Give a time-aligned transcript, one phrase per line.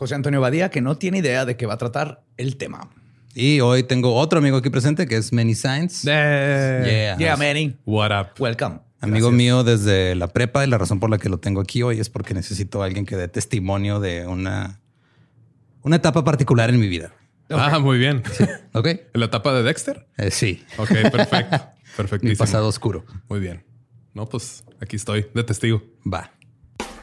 [0.00, 2.88] José Antonio Badía, que no tiene idea de qué va a tratar el tema.
[3.34, 6.04] Y hoy tengo otro amigo aquí presente que es Manny Sainz.
[6.04, 7.76] Yeah, yeah Manny.
[7.84, 8.28] What up?
[8.38, 8.78] Welcome.
[9.02, 12.00] Amigo mío desde la prepa y la razón por la que lo tengo aquí hoy
[12.00, 14.80] es porque necesito a alguien que dé testimonio de una,
[15.82, 17.12] una etapa particular en mi vida.
[17.50, 18.22] Ah, muy bien.
[18.72, 18.86] Ok.
[18.86, 20.06] ¿En la etapa de Dexter?
[20.16, 20.64] Eh, sí.
[20.78, 21.58] Ok, perfecto.
[21.98, 22.30] Perfectísimo.
[22.30, 23.04] Mi pasado oscuro.
[23.28, 23.66] Muy bien.
[24.14, 25.82] No, pues aquí estoy de testigo.
[26.10, 26.32] Va.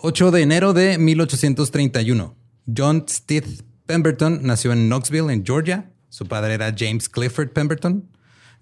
[0.00, 2.36] 8 de enero de 1831.
[2.76, 5.90] John Stith Pemberton nació en Knoxville, en Georgia.
[6.08, 8.08] Su padre era James Clifford Pemberton.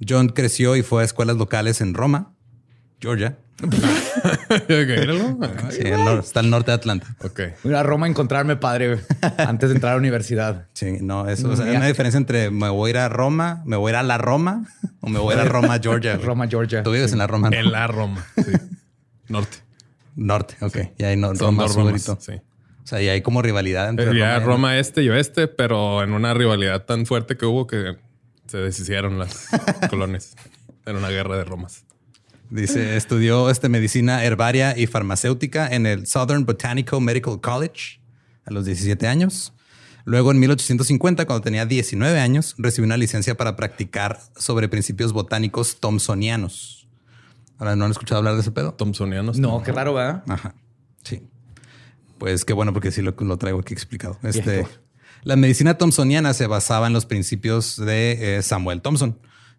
[0.07, 2.35] John creció y fue a escuelas locales en Roma,
[3.01, 3.39] Georgia.
[5.71, 5.83] sí,
[6.21, 7.07] está al norte de Atlanta.
[7.25, 7.41] Ok.
[7.65, 9.01] Voy a Roma a encontrarme padre
[9.39, 10.67] antes de entrar a la universidad.
[10.75, 13.91] Sí, no, eso es una diferencia entre me voy a ir a Roma, me voy
[13.91, 14.67] a ir a la Roma
[15.01, 16.17] o me voy a ir a Roma, Georgia.
[16.23, 16.83] Roma, Georgia.
[16.83, 17.49] Tú vives en la Roma.
[17.53, 18.27] En la Roma.
[18.37, 18.53] Sí.
[19.29, 19.66] Norte.
[20.17, 20.79] Norte, ok.
[20.99, 22.33] Y ahí no, Son Roma dos Romas, sí.
[22.33, 26.35] O sea, y hay como rivalidad entre Roma, Roma este y oeste, pero en una
[26.35, 27.97] rivalidad tan fuerte que hubo que
[28.47, 29.49] se deshicieron las
[29.91, 30.37] colonias
[30.87, 31.85] en una guerra de Romas.
[32.49, 38.01] Dice, estudió este, medicina herbaria y farmacéutica en el Southern Botanical Medical College
[38.45, 39.53] a los 17 años.
[40.05, 45.81] Luego, en 1850, cuando tenía 19 años, recibió una licencia para practicar sobre principios botánicos
[45.81, 46.76] thomsonianos.
[47.59, 48.75] Ahora, ¿no han escuchado hablar de ese pedo?
[48.75, 49.39] Thompsonianos.
[49.39, 50.23] No, qué raro, ¿verdad?
[50.29, 50.55] Ajá.
[51.03, 51.23] Sí.
[52.19, 54.19] Pues qué bueno, porque sí lo, lo traigo aquí explicado.
[54.23, 54.67] Este,
[55.23, 59.19] la medicina thomsoniana se basaba en los principios de eh, Samuel Thompson,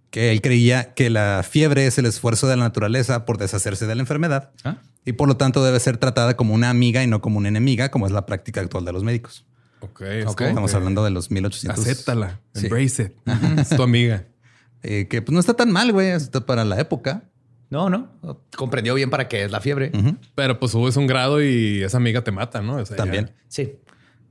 [0.10, 3.96] que él creía que la fiebre es el esfuerzo de la naturaleza por deshacerse de
[3.96, 4.78] la enfermedad ¿Ah?
[5.06, 7.92] y por lo tanto debe ser tratada como una amiga y no como una enemiga,
[7.92, 9.46] como es la práctica actual de los médicos.
[9.82, 10.42] Ok, Ok.
[10.42, 11.80] Estamos hablando de los 1800.
[11.86, 12.66] Acéptala, Sí.
[12.68, 13.12] embrace it.
[13.60, 14.26] Es tu amiga.
[14.84, 17.24] Eh, que pues no está tan mal, güey, está para la época.
[17.70, 18.10] No, no.
[18.56, 19.92] Comprendió bien para qué es la fiebre.
[20.36, 22.76] Pero pues subes un grado y esa amiga te mata, ¿no?
[22.78, 23.28] O sea, También.
[23.28, 23.76] ya- Sí.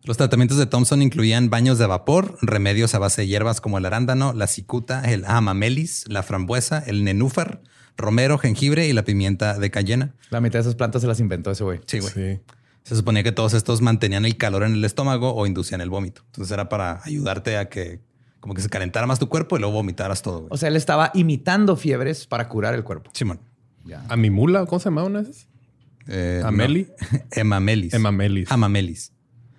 [0.05, 3.87] Los tratamientos de Thompson incluían baños de vapor, remedios a base de hierbas como el
[3.87, 7.61] arándano, la cicuta, el amamelis, la frambuesa, el nenúfar,
[7.97, 10.15] romero, jengibre y la pimienta de cayena.
[10.31, 11.81] La mitad de esas plantas se las inventó ese güey.
[11.87, 12.13] Sí, güey.
[12.13, 12.41] Sí.
[12.85, 16.23] Se suponía que todos estos mantenían el calor en el estómago o inducían el vómito.
[16.27, 17.99] Entonces era para ayudarte a que
[18.47, 20.43] como que se calentara más tu cuerpo y luego vomitaras todo.
[20.43, 20.49] güey.
[20.53, 23.11] O sea, él estaba imitando fiebres para curar el cuerpo.
[23.13, 23.41] Simón.
[23.85, 24.05] Ya.
[24.09, 24.67] ¿A mi mula?
[24.67, 25.49] ¿Cómo se llama una esas?
[26.07, 26.87] Eh, ¿Ameli?
[27.11, 27.19] no.
[27.33, 27.93] Emamelis.
[27.93, 28.53] Emamelis.
[28.53, 29.13] Amamelis.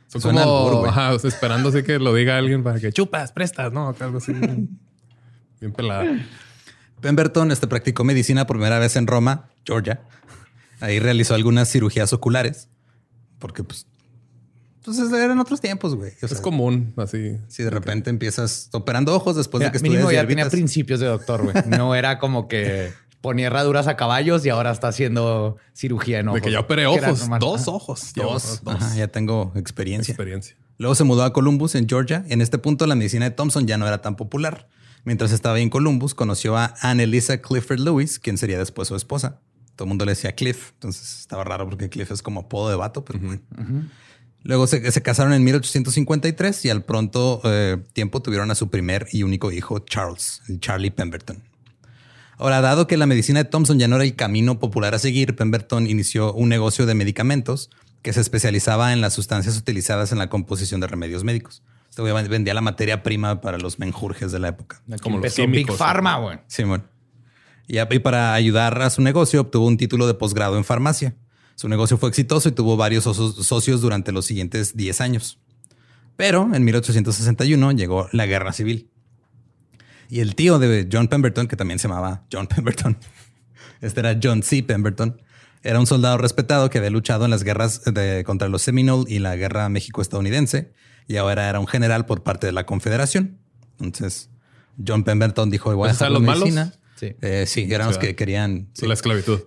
[0.08, 2.94] Son Suena como albur, ajá, o sea, esperando así que lo diga alguien para que
[2.94, 3.94] chupas, prestas, ¿no?
[4.00, 4.32] Algo así.
[5.60, 6.06] Bien pelada.
[7.02, 10.00] Pemberton este, practicó medicina por primera vez en Roma, Georgia.
[10.80, 12.70] Ahí realizó algunas cirugías oculares.
[13.38, 13.86] Porque, pues,
[14.96, 16.12] pues eran otros tiempos, güey.
[16.22, 17.38] O sea, Es común, así.
[17.48, 21.08] Si de repente empiezas operando ojos después Mira, de que mínimo ya tenía principios de
[21.08, 21.56] doctor, güey.
[21.68, 26.42] No era como que ponía herraduras a caballos y ahora está haciendo cirugía en ojos.
[26.42, 27.20] De que ya operé ojos.
[27.20, 27.40] normal.
[27.40, 28.14] Dos ojos.
[28.16, 28.62] Dos.
[28.64, 28.76] Dos.
[28.76, 30.12] Ajá, ya tengo experiencia.
[30.12, 30.56] Experiencia.
[30.78, 32.24] Luego se mudó a Columbus, en Georgia.
[32.30, 34.70] En este punto, la medicina de Thompson ya no era tan popular.
[35.04, 38.96] Mientras estaba ahí en Columbus, conoció a Anne Elisa Clifford Lewis, quien sería después su
[38.96, 39.40] esposa.
[39.76, 42.76] Todo el mundo le decía Cliff, entonces estaba raro porque Cliff es como apodo de
[42.76, 43.42] vato, pero bueno.
[44.44, 49.08] Luego se, se casaron en 1853 y al pronto eh, tiempo tuvieron a su primer
[49.12, 51.44] y único hijo, Charles, el Charlie Pemberton.
[52.38, 55.36] Ahora, dado que la medicina de Thompson ya no era el camino popular a seguir,
[55.36, 57.70] Pemberton inició un negocio de medicamentos
[58.04, 61.64] que se especializaba en las sustancias utilizadas en la composición de remedios médicos.
[61.90, 64.82] Este güey vendía la materia prima para los menjurjes de la época.
[65.02, 66.38] Como los químicos, Big Pharma, güey.
[66.48, 66.88] Simón.
[67.68, 71.16] Y, a- y para ayudar a su negocio, obtuvo un título de posgrado en farmacia.
[71.58, 75.40] Su negocio fue exitoso y tuvo varios socios durante los siguientes 10 años.
[76.16, 78.92] Pero en 1861 llegó la guerra civil.
[80.08, 82.98] Y el tío de John Pemberton, que también se llamaba John Pemberton,
[83.82, 84.62] este era John C.
[84.62, 85.20] Pemberton,
[85.64, 89.18] era un soldado respetado que había luchado en las guerras de- contra los Seminole y
[89.18, 90.72] la guerra México-estadounidense,
[91.08, 93.40] y ahora era un general por parte de la Confederación.
[93.80, 94.30] Entonces,
[94.86, 96.44] John Pemberton dijo, voy a ¿Esos dejar la los malos?
[96.44, 96.74] medicina.
[96.98, 97.16] Sí.
[97.22, 98.70] Eh, sí, eran los que querían.
[98.74, 98.86] sí.
[98.86, 99.40] La esclavitud.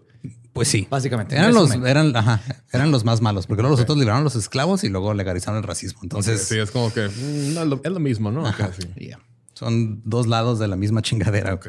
[0.61, 0.87] Pues sí.
[0.91, 1.37] Básicamente.
[1.37, 4.37] Eran los, eran, ajá, eran los más malos, porque luego los otros liberaron a los
[4.37, 6.01] esclavos y luego legalizaron el racismo.
[6.03, 8.45] Entonces, sí, es como que mm, no, es, lo, es lo mismo, ¿no?
[8.95, 9.19] Yeah.
[9.55, 11.55] son dos lados de la misma chingadera.
[11.55, 11.69] Ok.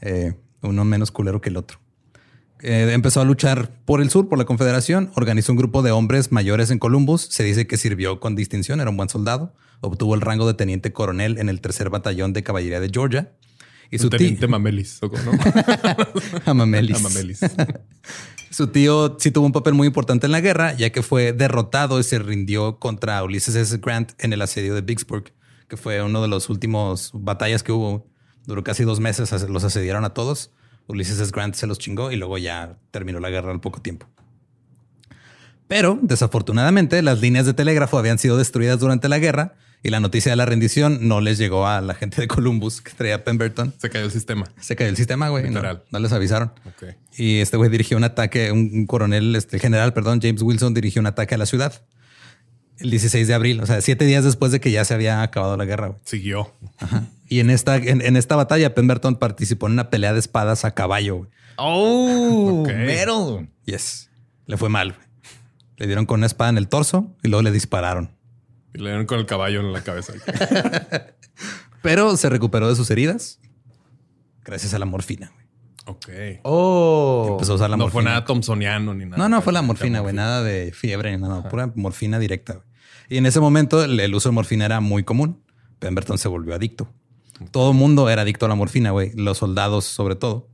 [0.00, 0.32] Eh,
[0.62, 1.78] uno menos culero que el otro.
[2.62, 6.32] Eh, empezó a luchar por el sur, por la Confederación, organizó un grupo de hombres
[6.32, 9.52] mayores en Columbus, se dice que sirvió con distinción, era un buen soldado,
[9.82, 13.34] obtuvo el rango de teniente coronel en el tercer batallón de caballería de Georgia.
[13.92, 14.98] Y su tío, Mamelis.
[15.02, 15.38] ¿o cómo, ¿no?
[16.46, 16.96] Amamelis.
[16.96, 17.40] Amamelis.
[18.50, 21.98] Su tío sí tuvo un papel muy importante en la guerra, ya que fue derrotado
[22.00, 23.78] y se rindió contra Ulysses S.
[23.78, 25.32] Grant en el asedio de Vicksburg,
[25.68, 28.06] que fue uno de los últimos batallas que hubo.
[28.46, 30.50] Duró casi dos meses, los asediaron a todos.
[30.86, 31.30] Ulysses S.
[31.30, 34.06] Grant se los chingó y luego ya terminó la guerra al poco tiempo.
[35.68, 40.30] Pero, desafortunadamente, las líneas de telégrafo habían sido destruidas durante la guerra y la noticia
[40.32, 43.74] de la rendición no les llegó a la gente de Columbus que traía Pemberton.
[43.78, 44.44] Se cayó el sistema.
[44.60, 45.50] Se cayó el sistema, güey.
[45.50, 46.52] No, no les avisaron.
[46.66, 46.94] Ok.
[47.18, 51.00] Y este güey dirigió un ataque, un, coronel, este el general, perdón, James Wilson dirigió
[51.00, 51.82] un ataque a la ciudad
[52.78, 55.56] el 16 de abril, o sea, siete días después de que ya se había acabado
[55.56, 55.88] la guerra.
[55.88, 56.00] güey.
[56.04, 56.52] Siguió.
[57.28, 60.74] Y en esta, en, en esta batalla, Pemberton participó en una pelea de espadas a
[60.74, 61.16] caballo.
[61.18, 61.30] güey.
[61.58, 62.68] Oh, Ok.
[62.68, 63.48] metal.
[63.66, 64.10] Yes,
[64.46, 64.92] le fue mal.
[64.94, 65.06] güey.
[65.76, 68.10] Le dieron con una espada en el torso y luego le dispararon.
[68.74, 70.14] Y le dieron con el caballo en la cabeza.
[71.82, 73.40] Pero se recuperó de sus heridas
[74.44, 75.32] gracias a la morfina.
[75.86, 76.08] Ok.
[76.44, 77.28] Oh.
[77.32, 78.02] Empezó a usar la no morfina.
[78.02, 79.16] fue nada Thompsoniano ni nada.
[79.16, 80.14] No, no fue la morfina, güey.
[80.14, 81.48] Nada de fiebre, ni nada.
[81.48, 82.54] Pura morfina directa.
[82.54, 82.66] güey.
[83.08, 85.42] Y en ese momento el, el uso de morfina era muy común.
[85.80, 86.88] Pemberton se volvió adicto.
[87.50, 89.12] Todo el mundo era adicto a la morfina, güey.
[89.16, 90.48] Los soldados, sobre todo.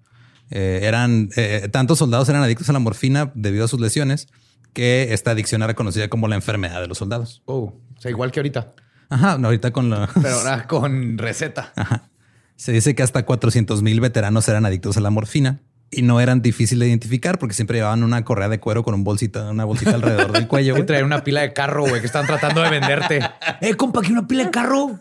[0.50, 4.28] Eh, eran eh, tantos soldados eran adictos a la morfina debido a sus lesiones
[4.72, 7.42] que esta adicción era conocida como la enfermedad de los soldados.
[7.44, 8.74] Oh, o sea, igual que ahorita,
[9.10, 10.08] Ajá, no, ahorita con la.
[10.22, 11.72] pero ahora con receta.
[12.56, 16.42] Se dice que hasta 400 mil veteranos eran adictos a la morfina y no eran
[16.42, 19.94] difíciles de identificar porque siempre llevaban una correa de cuero con un bolsita, una bolsita
[19.94, 20.74] alrededor del cuello.
[20.74, 20.86] Que güey.
[20.86, 23.20] traer una pila de carro, güey, que están tratando de venderte.
[23.60, 24.98] eh, compa, aquí una pila de carro.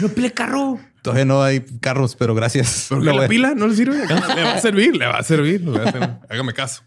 [0.00, 0.78] Una pila de carro.
[1.02, 2.86] Todavía no hay carros, pero gracias.
[2.88, 3.96] ¿Pero la pila no le sirve?
[4.06, 5.60] Le va a servir, le va a servir.
[5.60, 6.10] le va a servir.
[6.28, 6.82] Hágame caso.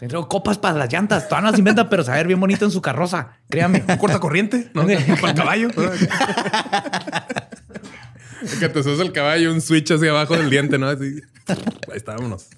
[0.00, 1.28] Te traigo copas para las llantas.
[1.28, 3.36] Todavía no las inventan, pero saber bien bonito en su carroza.
[3.50, 3.84] Créame.
[3.98, 4.86] Corta corriente, ¿no?
[5.20, 5.68] Para el caballo.
[8.58, 10.88] que te el caballo, un switch hacia abajo del diente, ¿no?
[10.88, 11.20] Así.
[11.46, 12.48] Ahí está, vámonos.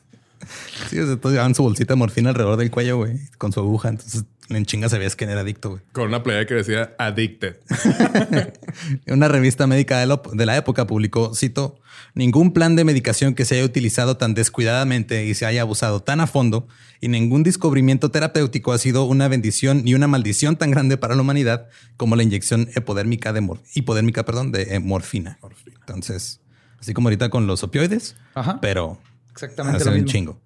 [0.91, 3.61] Sí, o sea, todos llevaban su bolsita de morfina alrededor del cuello, güey, con su
[3.61, 3.89] aguja.
[3.91, 5.83] Entonces, en chinga sabías quién era adicto, güey.
[5.93, 7.57] Con una playa que decía addicted.
[9.07, 11.79] Una revista médica de, lo- de la época publicó, cito,
[12.15, 16.21] ningún plan de medicación que se haya utilizado tan descuidadamente y se haya abusado tan
[16.21, 16.67] a fondo
[17.01, 21.23] y ningún descubrimiento terapéutico ha sido una bendición y una maldición tan grande para la
[21.23, 25.39] humanidad como la inyección hipodérmica de, mor- hipodérmica, perdón, de eh, morfina.
[25.81, 26.41] Entonces,
[26.81, 28.61] así como ahorita con los opioides, Ajá.
[28.61, 28.99] pero
[29.33, 30.11] Exactamente hace lo un mismo.
[30.13, 30.41] chingo.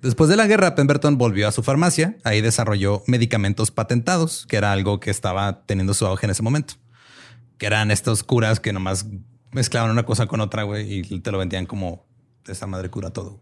[0.00, 2.16] Después de la guerra, Pemberton volvió a su farmacia.
[2.24, 6.74] Ahí desarrolló medicamentos patentados, que era algo que estaba teniendo su auge en ese momento.
[7.58, 9.06] Que eran estos curas que nomás
[9.52, 12.04] mezclaban una cosa con otra, güey, y te lo vendían como
[12.48, 13.40] esa madre cura todo.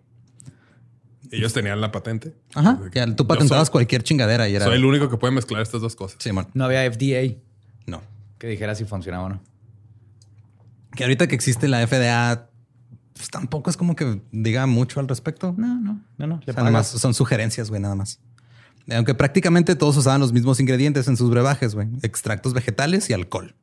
[1.31, 2.35] Ellos tenían la patente.
[2.55, 2.79] Ajá.
[2.93, 4.65] Ya, tú patentabas soy- cualquier chingadera y era.
[4.67, 6.19] Soy el único que puede mezclar estas dos cosas.
[6.21, 6.49] Simón.
[6.55, 7.37] No había FDA
[7.87, 8.03] No.
[8.39, 9.43] que dijera si funcionaba o no.
[10.97, 12.50] Que ahorita que existe la FDA,
[13.21, 15.55] pues tampoco es como que diga mucho al respecto.
[15.59, 16.37] No, no, no, no.
[16.37, 18.19] O Le sea, nada más son sugerencias, güey, nada más.
[18.91, 21.89] Aunque prácticamente todos usaban los mismos ingredientes en sus brebajes, güey.
[22.01, 23.55] Extractos vegetales y alcohol.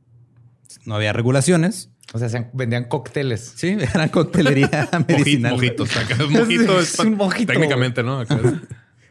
[0.86, 1.90] No había regulaciones.
[2.14, 3.54] O sea, se vendían cócteles.
[3.56, 5.54] Sí, eran coctelería medicinal.
[5.54, 5.90] Mojitos.
[5.90, 6.80] Es mojito.
[6.80, 8.22] Es un mojito, Técnicamente, ¿no?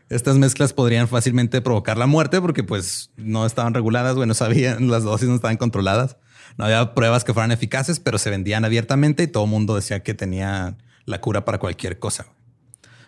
[0.08, 4.88] Estas mezclas podrían fácilmente provocar la muerte porque pues no estaban reguladas, güey, no sabían,
[4.88, 6.18] las dosis no estaban controladas.
[6.58, 10.02] No había pruebas que fueran eficaces, pero se vendían abiertamente y todo el mundo decía
[10.02, 12.26] que tenía la cura para cualquier cosa.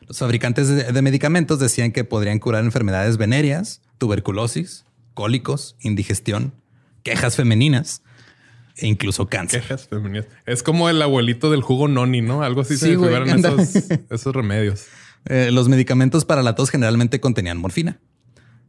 [0.06, 6.54] Los fabricantes de, de medicamentos decían que podrían curar enfermedades venéreas, tuberculosis, cólicos, indigestión,
[7.02, 8.02] quejas femeninas
[8.76, 9.62] e incluso cáncer.
[9.62, 10.26] Quejas femeninas.
[10.46, 12.42] Es como el abuelito del jugo noni, ¿no?
[12.42, 13.12] Algo así Sí, se güey,
[14.10, 14.86] esos remedios.
[15.24, 17.98] Eh, los medicamentos para la tos generalmente contenían morfina.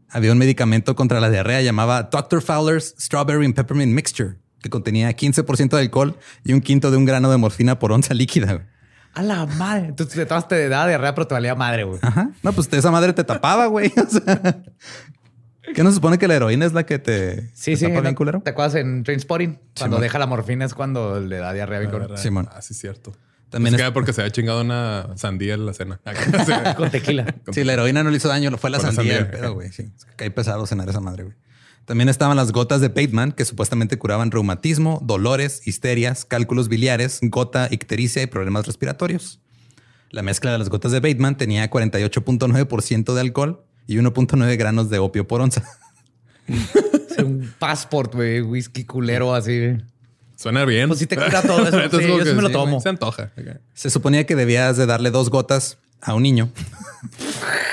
[0.09, 2.41] Había un medicamento contra la diarrea llamaba Dr.
[2.41, 7.05] Fowler's Strawberry and Peppermint Mixture, que contenía 15% de alcohol y un quinto de un
[7.05, 8.53] grano de morfina por onza líquida.
[8.53, 8.65] güey.
[9.13, 9.87] A la madre.
[9.87, 11.99] Entonces te tomas te da diarrea, pero te valía madre, güey.
[12.03, 12.29] Ajá.
[12.43, 13.91] No, pues esa madre te tapaba, güey.
[13.97, 14.61] O sea,
[15.73, 17.87] ¿Qué no se supone que la heroína es la que te, Sí, te sí.
[17.87, 18.41] tapa bien culero?
[18.41, 19.53] ¿Te acuerdas en Trainspotting?
[19.77, 20.01] Cuando Simón.
[20.01, 22.17] deja la morfina es cuando le da diarrea bien cabrón.
[22.17, 22.49] Simón.
[22.51, 23.11] Ah, sí, cierto.
[23.49, 25.99] También También es- porque se había chingado una sandía en la cena.
[26.77, 27.35] Con tequila.
[27.51, 29.71] Sí, la heroína no le hizo daño, fue la Fue la sandía, el pedo, güey.
[29.71, 31.35] Sí, es que cae pesado cenar esa madre, güey.
[31.89, 37.67] También estaban las gotas de Bateman, que supuestamente curaban reumatismo, dolores, histerias, cálculos biliares, gota,
[37.71, 39.39] ictericia y problemas respiratorios.
[40.11, 44.99] La mezcla de las gotas de Bateman tenía 48.9% de alcohol y 1.9 granos de
[44.99, 45.63] opio por onza.
[47.15, 48.41] Sí, un passport, güey.
[48.41, 49.75] Whisky culero así.
[50.35, 50.89] Suena bien.
[50.89, 51.79] Pues sí te cura todo eso.
[51.81, 52.79] Entonces, Sí, como yo sí me lo tomo.
[52.81, 53.31] Se antoja.
[53.73, 56.51] Se suponía que debías de darle dos gotas a un niño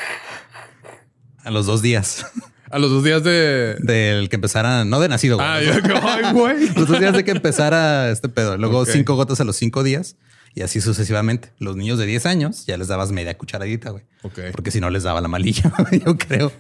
[1.45, 2.25] a los dos días
[2.71, 3.77] A los dos días de.
[3.81, 5.49] del que empezara, no de nacido, güey.
[5.49, 6.69] Ah, yo ay, güey.
[6.77, 8.57] Los dos días de que empezara este pedo.
[8.57, 10.17] Luego cinco gotas a los cinco días
[10.55, 11.53] y así sucesivamente.
[11.59, 14.05] Los niños de 10 años ya les dabas media cucharadita, güey.
[14.23, 14.41] Ok.
[14.53, 15.73] Porque si no les daba la malilla,
[16.05, 16.51] yo creo.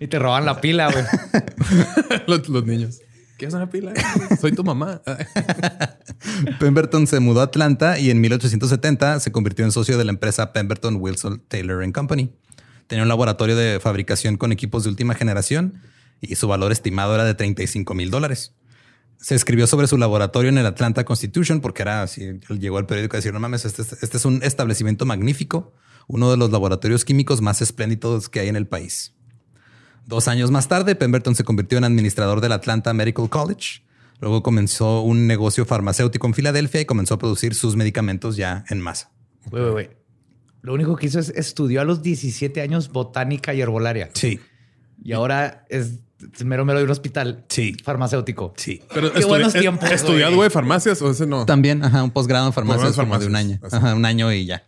[0.00, 1.04] Y te roban la pila, güey.
[2.26, 3.00] los, los niños.
[3.38, 3.92] ¿Quieres una pila?
[4.40, 5.00] Soy tu mamá.
[6.58, 10.52] Pemberton se mudó a Atlanta y en 1870 se convirtió en socio de la empresa
[10.52, 12.32] Pemberton Wilson Taylor and Company.
[12.88, 15.82] Tenía un laboratorio de fabricación con equipos de última generación
[16.20, 18.54] y su valor estimado era de 35 mil dólares.
[19.18, 22.40] Se escribió sobre su laboratorio en el Atlanta Constitution porque era así.
[22.48, 25.74] Llegó al periódico a decir: No mames, este, este es un establecimiento magnífico,
[26.06, 29.14] uno de los laboratorios químicos más espléndidos que hay en el país.
[30.06, 33.82] Dos años más tarde, Pemberton se convirtió en administrador del Atlanta Medical College.
[34.20, 38.80] Luego comenzó un negocio farmacéutico en Filadelfia y comenzó a producir sus medicamentos ya en
[38.80, 39.10] masa.
[40.68, 44.10] Lo único que hizo es estudió a los 17 años botánica y herbolaria.
[44.12, 44.38] Sí,
[45.02, 46.00] Y ahora es
[46.44, 47.74] mero mero de un hospital Sí.
[47.82, 48.52] farmacéutico.
[48.58, 48.82] sí.
[48.92, 50.36] Pero Qué buenos eh, tiempos, ¿Estudiado, güey.
[50.36, 51.46] güey, farmacias o ese no?
[51.46, 53.54] También, ajá, un posgrado en farmacia Posgrado en como de un año.
[53.54, 53.86] farmacias, así.
[53.86, 54.62] Ajá, un año y ya.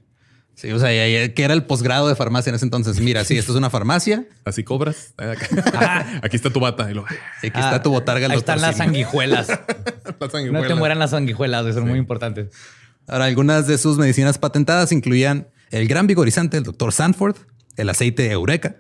[0.55, 2.99] Sí, o sea, ¿qué era el posgrado de farmacia en ese entonces?
[3.01, 4.25] Mira, sí, esto es una farmacia.
[4.47, 5.13] Así cobras.
[5.19, 6.21] Acá.
[6.23, 6.91] Aquí está tu bata.
[6.91, 7.05] Y lo,
[7.43, 8.27] y Aquí está tu botarga.
[8.27, 9.49] Ah, Ahí están las sanguijuelas.
[9.49, 9.57] la
[10.19, 10.67] no sanguijuela.
[10.67, 12.49] te mueran las sanguijuelas, son muy importantes.
[13.07, 17.37] Ahora, algunas de sus medicinas patentadas incluían el gran vigorizante del doctor Sanford,
[17.77, 18.77] el aceite Eureka,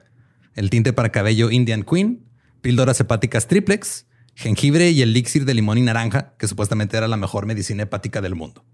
[0.54, 2.26] el tinte para cabello Indian Queen,
[2.60, 7.16] píldoras hepáticas triplex, jengibre y el elixir de limón y naranja, que supuestamente era la
[7.16, 8.64] mejor medicina hepática del mundo.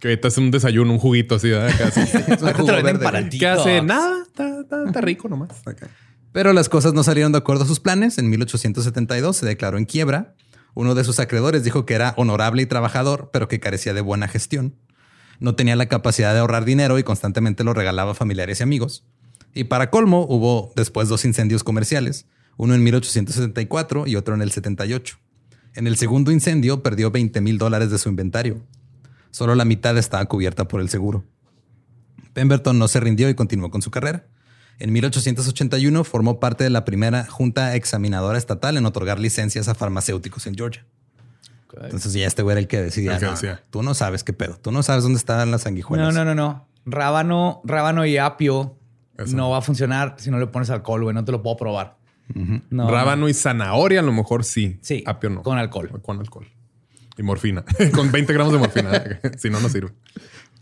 [0.00, 1.50] Que ahorita es un desayuno, un juguito así.
[1.50, 1.68] ¿verdad?
[1.74, 2.00] Acá, así.
[2.00, 2.42] Es.
[3.38, 3.82] ¿Qué hace?
[3.82, 4.22] Nada.
[4.26, 5.50] Está, está- está rico nomás.
[6.32, 8.18] Pero las cosas no salieron de acuerdo a sus planes.
[8.18, 10.34] En 1872 se declaró en quiebra.
[10.74, 14.26] Uno de sus acreedores dijo que era honorable y trabajador, pero que carecía de buena
[14.26, 14.74] gestión.
[15.42, 19.04] No tenía la capacidad de ahorrar dinero y constantemente lo regalaba a familiares y amigos.
[19.52, 24.52] Y para colmo, hubo después dos incendios comerciales, uno en 1874 y otro en el
[24.52, 25.18] 78.
[25.74, 28.62] En el segundo incendio perdió 20 mil dólares de su inventario.
[29.32, 31.24] Solo la mitad estaba cubierta por el seguro.
[32.34, 34.26] Pemberton no se rindió y continuó con su carrera.
[34.78, 40.46] En 1881 formó parte de la primera junta examinadora estatal en otorgar licencias a farmacéuticos
[40.46, 40.86] en Georgia.
[41.82, 43.14] Entonces ya este güey era el que decidía.
[43.14, 43.62] El que "No, decía.
[43.70, 44.56] tú no sabes qué pedo.
[44.60, 46.14] Tú no sabes dónde están las sanguijuelas.
[46.14, 46.68] No, no, no, no.
[46.84, 48.76] Rábano, rábano y apio
[49.16, 49.36] Eso.
[49.36, 51.14] no va a funcionar si no le pones alcohol, güey.
[51.14, 51.96] No te lo puedo probar.
[52.70, 54.78] No, Rábano y zanahoria a lo mejor sí.
[54.80, 55.42] Sí, Apio no.
[55.42, 55.90] con alcohol.
[56.02, 56.46] Con alcohol.
[57.18, 57.64] Y morfina.
[57.94, 59.20] con 20 gramos de morfina.
[59.38, 59.92] si no, no sirve.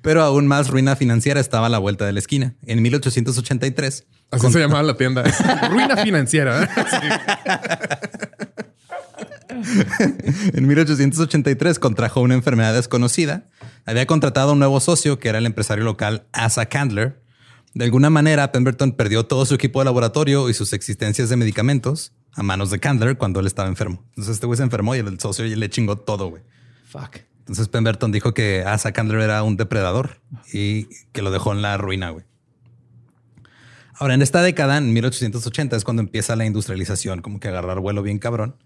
[0.02, 2.54] Pero aún más ruina financiera estaba a la vuelta de la esquina.
[2.66, 5.22] En 1883, Así se llamaba la tienda.
[5.70, 6.64] Ruina financiera.
[6.64, 6.68] ¿eh?
[10.54, 13.48] en 1883 contrajo una enfermedad desconocida.
[13.84, 17.22] Había contratado a un nuevo socio que era el empresario local Asa Candler.
[17.74, 22.12] De alguna manera, Pemberton perdió todo su equipo de laboratorio y sus existencias de medicamentos
[22.34, 24.04] a manos de Candler cuando él estaba enfermo.
[24.10, 26.42] Entonces este güey se enfermó y el socio le chingó todo, güey.
[26.86, 27.18] Fuck.
[27.40, 30.20] Entonces Pemberton dijo que Asa Candler era un depredador
[30.52, 32.24] y que lo dejó en la ruina, güey.
[34.00, 38.02] Ahora, en esta década, en 1880, es cuando empieza la industrialización, como que agarrar vuelo
[38.02, 38.56] bien cabrón.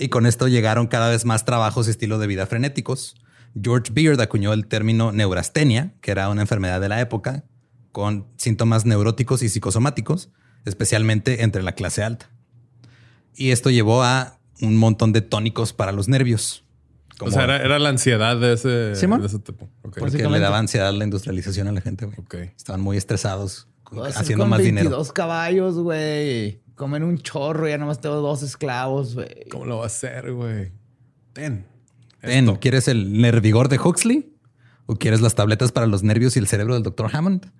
[0.00, 3.16] Y con esto llegaron cada vez más trabajos y estilo de vida frenéticos.
[3.60, 7.44] George Beard acuñó el término neurastenia, que era una enfermedad de la época,
[7.92, 10.30] con síntomas neuróticos y psicosomáticos,
[10.64, 12.30] especialmente entre la clase alta.
[13.34, 16.64] Y esto llevó a un montón de tónicos para los nervios.
[17.20, 19.68] o sea, era, era la ansiedad de ese, de ese tipo.
[19.82, 22.18] Porque le daba ansiedad la industrialización a la gente, güey.
[22.20, 22.34] Ok.
[22.56, 23.68] Estaban muy estresados,
[24.14, 25.14] haciendo con más 22 dinero.
[25.14, 26.62] caballos, güey.
[26.80, 29.28] Comen un chorro, ya nomás tengo dos esclavos, güey.
[29.50, 30.72] ¿Cómo lo va a hacer, güey?
[31.34, 31.66] Ten.
[32.22, 32.58] Ten, Esto.
[32.58, 34.32] ¿quieres el nervigor de Huxley?
[34.86, 37.14] ¿O quieres las tabletas para los nervios y el cerebro del Dr.
[37.14, 37.52] Hammond?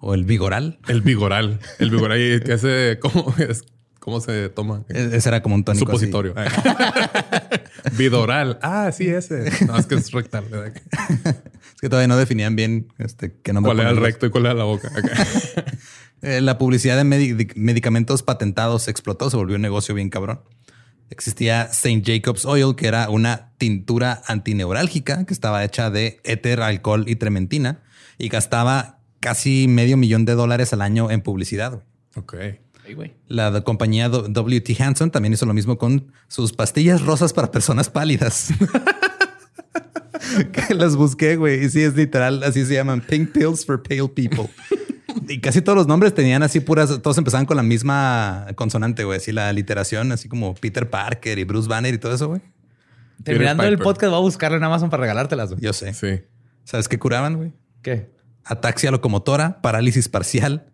[0.00, 0.80] ¿O el Vigoral?
[0.88, 1.60] El vigoral.
[1.78, 2.18] El vigoral.
[2.20, 3.62] y que ese, ¿cómo, es,
[4.00, 4.84] ¿Cómo se toma?
[4.88, 5.92] E- Ese era como un tónico.
[5.92, 6.06] así.
[6.06, 6.34] Supositorio.
[7.96, 8.58] Vidoral.
[8.62, 9.48] Ah, sí, ese.
[9.66, 10.44] No, es que es rectal.
[10.50, 10.72] ¿verdad?
[11.76, 14.46] Es que todavía no definían bien este, qué nombre ¿Cuál era el recto y cuál
[14.46, 14.90] era la boca?
[16.22, 20.40] Eh, la publicidad de medi- medicamentos patentados explotó, se volvió un negocio bien cabrón.
[21.10, 22.02] Existía St.
[22.04, 27.82] Jacob's Oil, que era una tintura antineurálgica que estaba hecha de éter, alcohol y trementina
[28.18, 31.84] y gastaba casi medio millón de dólares al año en publicidad.
[32.16, 32.34] Ok.
[32.86, 33.14] Ay, güey.
[33.28, 38.48] La compañía WT Hanson también hizo lo mismo con sus pastillas rosas para personas pálidas.
[40.52, 41.64] que las busqué, güey.
[41.64, 44.48] Y sí, es literal, así se llaman Pink Pills for Pale People.
[45.28, 49.18] y casi todos los nombres tenían así puras, todos empezaban con la misma consonante, güey.
[49.18, 52.40] Así la literación, así como Peter Parker y Bruce Banner y todo eso, güey.
[53.22, 55.62] Terminando el podcast, voy a buscarlo en Amazon para regalártelas, güey.
[55.62, 55.94] Yo sé.
[55.94, 56.22] Sí.
[56.64, 57.52] ¿Sabes qué curaban, güey?
[57.82, 58.10] ¿Qué?
[58.44, 60.66] Ataxia locomotora, parálisis parcial,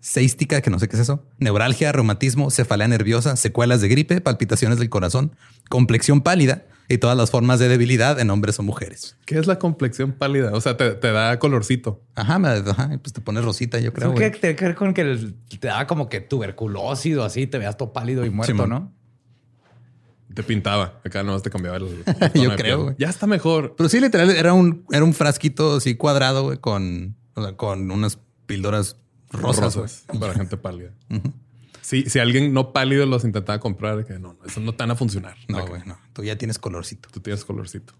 [0.00, 4.78] seística, que no sé qué es eso, neuralgia, reumatismo, cefalea nerviosa, secuelas de gripe, palpitaciones
[4.78, 5.34] del corazón,
[5.68, 9.16] complexión pálida y todas las formas de debilidad en hombres o mujeres.
[9.26, 10.52] ¿Qué es la complexión pálida?
[10.54, 12.02] O sea, te, te da colorcito.
[12.14, 14.14] Ajá, me- ajá, pues te pones rosita, yo creo.
[14.14, 14.40] Que güey.
[14.40, 17.76] tiene que ver con que el- te daba como que tuberculosis o así, te veas
[17.76, 18.66] todo pálido y muerto.
[18.66, 18.92] ¿no?
[20.34, 21.00] Te pintaba.
[21.04, 22.04] Acá nomás te cambiaba el.
[22.34, 22.94] el Yo creo.
[22.98, 23.74] Ya está mejor.
[23.76, 27.90] Pero sí, literal, era un, era un frasquito así cuadrado, güey, con, o sea, con
[27.90, 28.96] unas píldoras
[29.30, 29.74] rosas.
[29.74, 30.90] Rosas para gente pálida.
[31.10, 31.20] Sí,
[31.88, 34.96] si alguien no pálido los intentaba comprar, que no, no, eso no te van a
[34.96, 35.36] funcionar.
[35.48, 35.98] No, güey, no.
[36.12, 37.08] Tú ya tienes colorcito.
[37.10, 37.94] Tú tienes colorcito.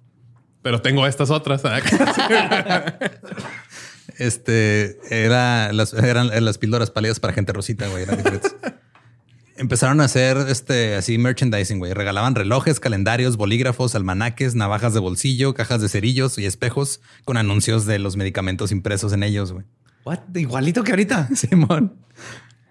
[0.63, 1.63] Pero tengo estas otras.
[1.65, 1.81] ¿eh?
[4.19, 8.05] Este era las, eran las píldoras pálidas para gente rosita, güey.
[9.57, 11.93] Empezaron a hacer este así merchandising, güey.
[11.93, 17.87] Regalaban relojes, calendarios, bolígrafos, almanaques, navajas de bolsillo, cajas de cerillos y espejos con anuncios
[17.87, 19.67] de los medicamentos impresos en ellos, güey.
[20.05, 20.21] What?
[20.35, 21.29] Igualito que ahorita.
[21.35, 21.95] Simón.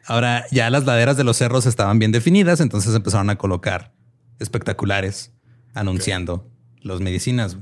[0.08, 3.94] Ahora ya las laderas de los cerros estaban bien definidas, entonces empezaron a colocar
[4.40, 5.34] espectaculares
[5.74, 6.50] anunciando
[6.82, 7.58] las medicinas.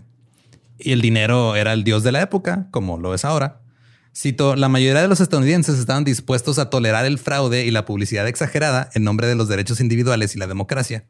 [0.78, 3.62] Y el dinero era el dios de la época, como lo es ahora.
[4.16, 8.28] Cito, la mayoría de los estadounidenses estaban dispuestos a tolerar el fraude y la publicidad
[8.28, 11.06] exagerada en nombre de los derechos individuales y la democracia,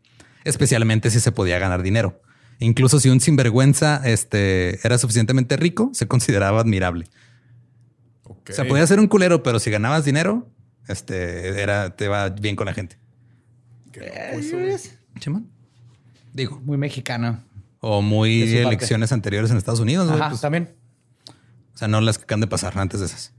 [0.45, 2.21] especialmente si se podía ganar dinero.
[2.59, 7.07] Incluso si un sinvergüenza este, era suficientemente rico, se consideraba admirable.
[8.23, 8.51] Ok.
[8.51, 10.49] O sea, podías ser un culero, pero si ganabas dinero,
[10.87, 12.97] este era, te va bien con la gente.
[15.19, 15.49] Chimón.
[16.33, 17.41] Digo, Muy mexicano.
[17.79, 18.67] o muy De su parte.
[18.75, 20.09] elecciones anteriores en Estados Unidos.
[20.11, 20.75] Ajá, pues, también.
[21.73, 23.33] o sea, no las que acaban de pasar antes de esas.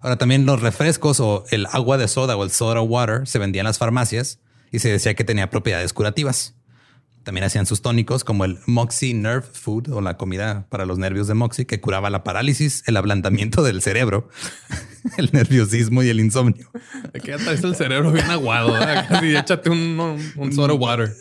[0.00, 3.64] Ahora también los refrescos o el agua de soda o el soda water se vendían
[3.64, 4.40] en las farmacias
[4.72, 6.54] y se decía que tenía propiedades curativas.
[7.24, 11.28] También hacían sus tónicos como el Moxie Nerve Food o la comida para los nervios
[11.28, 14.28] de Moxie que curaba la parálisis, el ablandamiento del cerebro,
[15.16, 16.68] el nerviosismo y el insomnio.
[17.14, 18.72] Aquí ya traes el cerebro bien aguado.
[19.08, 21.12] Casi échate un, un, un soda water.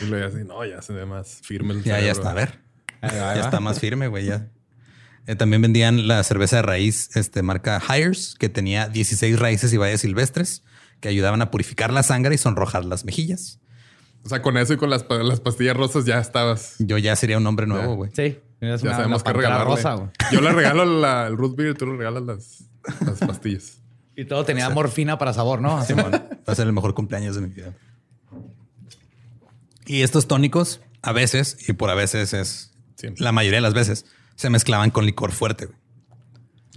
[0.00, 2.06] Y luego así, no, ya se ve más firme el Ya, cerebro.
[2.06, 2.30] ya está.
[2.30, 2.58] A ver.
[3.00, 4.26] Ahí va, ahí ya está más firme, güey.
[4.26, 4.48] Ya.
[5.26, 9.76] Eh, también vendían la cerveza de raíz, este marca Hires, que tenía 16 raíces y
[9.78, 10.62] bayas silvestres
[11.00, 13.60] que ayudaban a purificar la sangre y sonrojar las mejillas.
[14.24, 16.76] O sea, con eso y con las, las pastillas rosas ya estabas.
[16.78, 18.10] Yo ya sería un hombre nuevo, güey.
[18.14, 18.38] Sí.
[18.60, 19.32] Ya una- sabemos qué
[19.96, 20.12] güey.
[20.30, 22.64] Yo le regalo la- el root beer y tú le regalas las,
[23.00, 23.78] las pastillas.
[24.14, 25.78] Y todo tenía morfina para sabor, ¿no?
[25.78, 27.74] Así, Va a ser el mejor cumpleaños de mi vida.
[29.86, 33.24] Y estos tónicos, a veces, y por a veces es Siempre.
[33.24, 34.06] la mayoría de las veces,
[34.36, 35.66] se mezclaban con licor fuerte.
[35.66, 35.78] güey.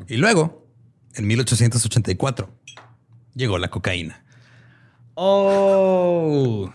[0.08, 0.65] Y luego,
[1.13, 2.49] en 1884,
[3.36, 4.23] llegó la cocaína.
[5.13, 6.73] Oh.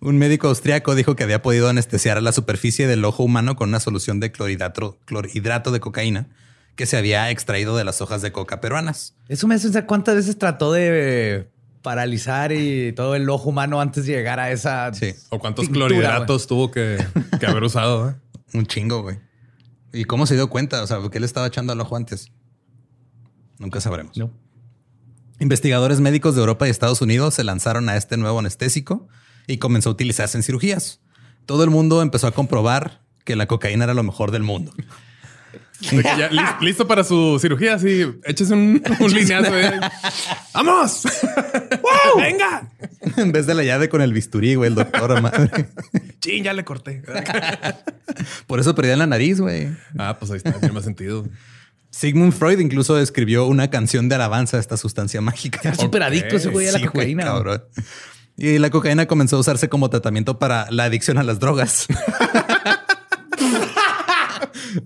[0.00, 3.80] Un médico austriaco dijo que había podido anestesiar la superficie del ojo humano con una
[3.80, 6.28] solución de clorhidrato, clorhidrato de cocaína
[6.76, 9.14] que se había extraído de las hojas de coca peruanas.
[9.28, 11.50] Eso me hace pensar cuántas veces trató de
[11.82, 14.92] paralizar y todo el ojo humano antes de llegar a esa.
[14.94, 17.04] Sí, ¿O cuántos Pintura, clorhidratos tuvo que,
[17.38, 18.10] que haber usado?
[18.10, 18.14] eh?
[18.54, 19.18] un chingo, güey.
[19.92, 20.82] ¿Y cómo se dio cuenta?
[20.82, 22.32] O sea, ¿qué le estaba echando al ojo antes?
[23.58, 24.16] Nunca sabremos.
[24.16, 24.30] No.
[25.40, 29.08] Investigadores médicos de Europa y Estados Unidos se lanzaron a este nuevo anestésico
[29.46, 31.00] y comenzó a utilizarse en cirugías.
[31.46, 34.72] Todo el mundo empezó a comprobar que la cocaína era lo mejor del mundo.
[35.80, 38.04] Ya listo para su cirugía, sí.
[38.24, 39.58] Échese un, un lineazo.
[39.58, 39.80] eh.
[40.52, 41.04] ¡Vamos!
[42.18, 42.70] ¡Venga!
[43.16, 45.20] en vez de la llave con el bisturí, güey, el doctor.
[45.22, 45.70] madre.
[46.20, 47.02] Chin, ya le corté.
[48.46, 49.68] Por eso perdían la nariz, güey.
[49.98, 50.52] Ah, pues ahí está.
[50.52, 51.24] Tiene más sentido.
[51.90, 55.60] Sigmund Freud incluso escribió una canción de alabanza a esta sustancia mágica.
[55.70, 57.22] Está súper adicto ese güey a la Sí, cocaína.
[57.24, 57.34] güey.
[57.34, 57.64] cabrón.
[58.36, 61.86] Y la cocaína comenzó a usarse como tratamiento para la adicción a las drogas.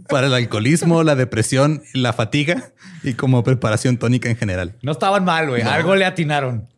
[0.09, 4.77] para el alcoholismo, la depresión, la fatiga y como preparación tónica en general.
[4.83, 5.63] No estaban mal, güey.
[5.63, 6.69] Algo le atinaron.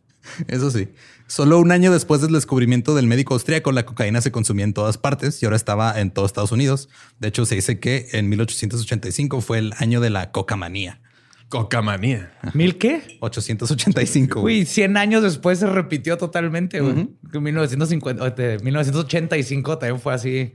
[0.47, 0.89] Eso sí.
[1.27, 4.97] Solo un año después del descubrimiento del médico austríaco, la cocaína se consumía en todas
[4.97, 6.89] partes y ahora estaba en todo Estados Unidos.
[7.19, 11.01] De hecho, se dice que en 1885 fue el año de la cocamanía.
[11.49, 12.31] Cocamanía.
[12.53, 13.17] ¿Mil qué?
[13.21, 14.41] 885.
[14.41, 14.59] güey.
[14.59, 17.09] Uy, 100 años después se repitió totalmente, güey.
[17.33, 20.53] En 1950, o te- 1985 también fue así.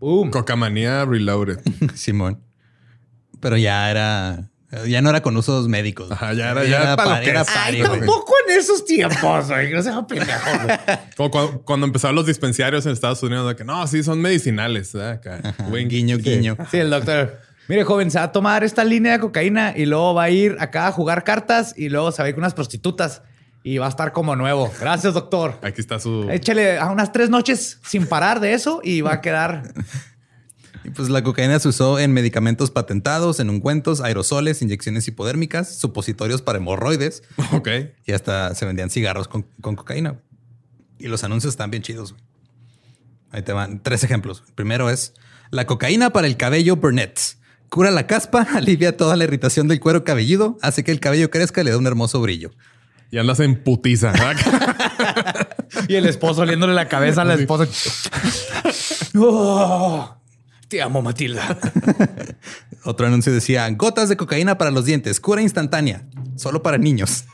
[0.00, 0.30] ¡Boom!
[0.30, 1.58] Cocamanía reloaded.
[1.94, 2.40] Simón.
[3.40, 4.50] Pero ya era,
[4.86, 6.10] ya no era con usos médicos.
[6.10, 7.98] Ajá, ya era- ya para lo pa- que era pari, Ay, güey.
[8.00, 9.72] tampoco en esos tiempos, güey.
[9.72, 10.78] No sea pendejo, güey.
[11.16, 14.92] Como cuando, cuando empezaron los dispensarios en Estados Unidos, de que no, sí, son medicinales.
[15.70, 15.88] wink.
[15.88, 16.56] Guiño, guiño.
[16.70, 17.38] Sí, el doctor.
[17.68, 20.56] Mire, joven, se va a tomar esta línea de cocaína y luego va a ir
[20.58, 23.22] acá a jugar cartas y luego se va a ir con unas prostitutas
[23.62, 24.70] y va a estar como nuevo.
[24.80, 25.58] Gracias, doctor.
[25.62, 26.28] Aquí está su.
[26.30, 29.62] Échale a unas tres noches sin parar de eso y va a quedar.
[30.84, 36.42] Y pues la cocaína se usó en medicamentos patentados, en ungüentos, aerosoles, inyecciones hipodérmicas, supositorios
[36.42, 37.68] para hemorroides Ok.
[38.04, 40.18] y hasta se vendían cigarros con, con cocaína.
[40.98, 42.12] Y los anuncios están bien chidos.
[42.12, 42.24] güey.
[43.30, 44.42] Ahí te van tres ejemplos.
[44.48, 45.14] El primero es
[45.50, 47.18] la cocaína para el cabello Burnett.
[47.68, 51.60] Cura la caspa, alivia toda la irritación del cuero cabelludo, hace que el cabello crezca
[51.60, 52.50] y le da un hermoso brillo.
[53.10, 54.12] Y andas en putiza.
[55.88, 57.66] Y el esposo oliéndole la cabeza a la esposa.
[59.14, 60.16] Oh,
[60.72, 61.58] te amo, Matilda.
[62.84, 66.06] Otro anuncio decía gotas de cocaína para los dientes, cura instantánea,
[66.36, 67.26] solo para niños.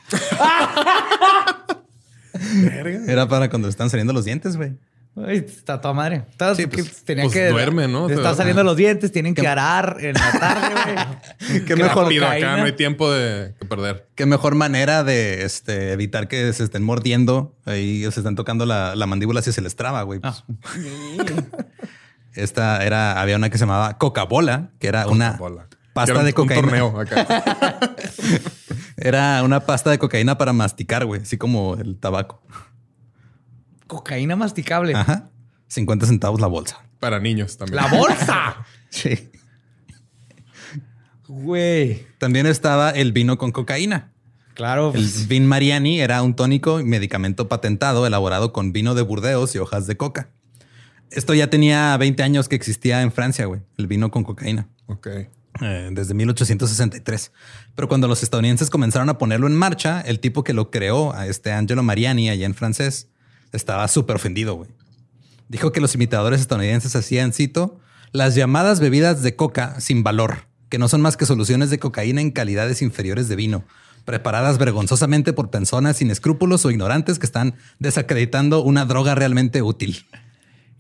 [3.06, 4.72] Era para cuando están saliendo los dientes, güey.
[5.16, 6.24] Ay, está toda madre.
[6.30, 8.10] Está- Sí, que pues, tenían pues que duerme, ¿no?
[8.10, 10.74] Está saliendo los dientes, tienen que arar en la tarde,
[11.48, 11.64] güey.
[11.64, 12.56] Qué mejor, Rápido acá, cocaína.
[12.56, 14.08] no hay tiempo de que perder.
[14.16, 18.96] qué mejor manera de este, evitar que se estén mordiendo y se estén tocando la,
[18.96, 20.18] la mandíbula si se les traba, güey.
[20.18, 20.42] pues.
[22.42, 25.68] Esta era, había una que se llamaba Coca-Bola, que era una Bola.
[25.92, 26.62] pasta Era un- de cocaína.
[26.62, 27.80] Un torneo acá.
[29.00, 32.42] Era una pasta de cocaína para masticar, güey, así como el tabaco.
[33.86, 34.92] Cocaína masticable.
[34.94, 35.30] Ajá.
[35.68, 36.82] 50 centavos la bolsa.
[36.98, 37.76] Para niños también.
[37.82, 38.56] ¡La bolsa!
[38.90, 39.30] Sí.
[41.28, 42.06] Güey.
[42.18, 44.12] También estaba el vino con cocaína.
[44.54, 44.92] Claro.
[44.94, 49.58] El Vin Mariani era un tónico y medicamento patentado elaborado con vino de Burdeos y
[49.58, 50.30] hojas de coca.
[51.10, 55.06] Esto ya tenía 20 años que existía en Francia, güey, el vino con cocaína, Ok.
[55.60, 57.32] eh, desde 1863.
[57.74, 61.26] Pero cuando los estadounidenses comenzaron a ponerlo en marcha, el tipo que lo creó, a
[61.26, 63.08] este Angelo Mariani, allá en francés,
[63.52, 64.70] estaba súper ofendido, güey.
[65.48, 67.80] Dijo que los imitadores estadounidenses hacían, cito,
[68.12, 72.20] las llamadas bebidas de coca sin valor, que no son más que soluciones de cocaína
[72.20, 73.64] en calidades inferiores de vino,
[74.04, 80.06] preparadas vergonzosamente por personas sin escrúpulos o ignorantes que están desacreditando una droga realmente útil.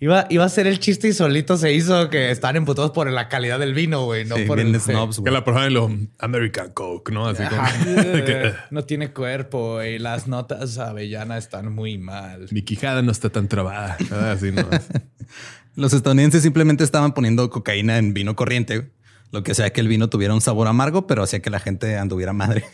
[0.00, 3.28] Iba, iba a ser el chiste y solito se hizo que estaban emputados por la
[3.28, 4.24] calidad del vino, güey.
[4.24, 7.26] No Sí, por bien el snobs, Que la probaban en lo American Coke, ¿no?
[7.26, 7.62] Así como
[8.24, 12.46] que, no tiene cuerpo y las notas avellana están muy mal.
[12.52, 13.96] mi quijada no está tan trabada.
[14.32, 14.68] Así no.
[15.74, 18.90] Los estadounidenses simplemente estaban poniendo cocaína en vino corriente, güey,
[19.32, 21.96] lo que hacía que el vino tuviera un sabor amargo, pero hacía que la gente
[21.96, 22.64] anduviera madre.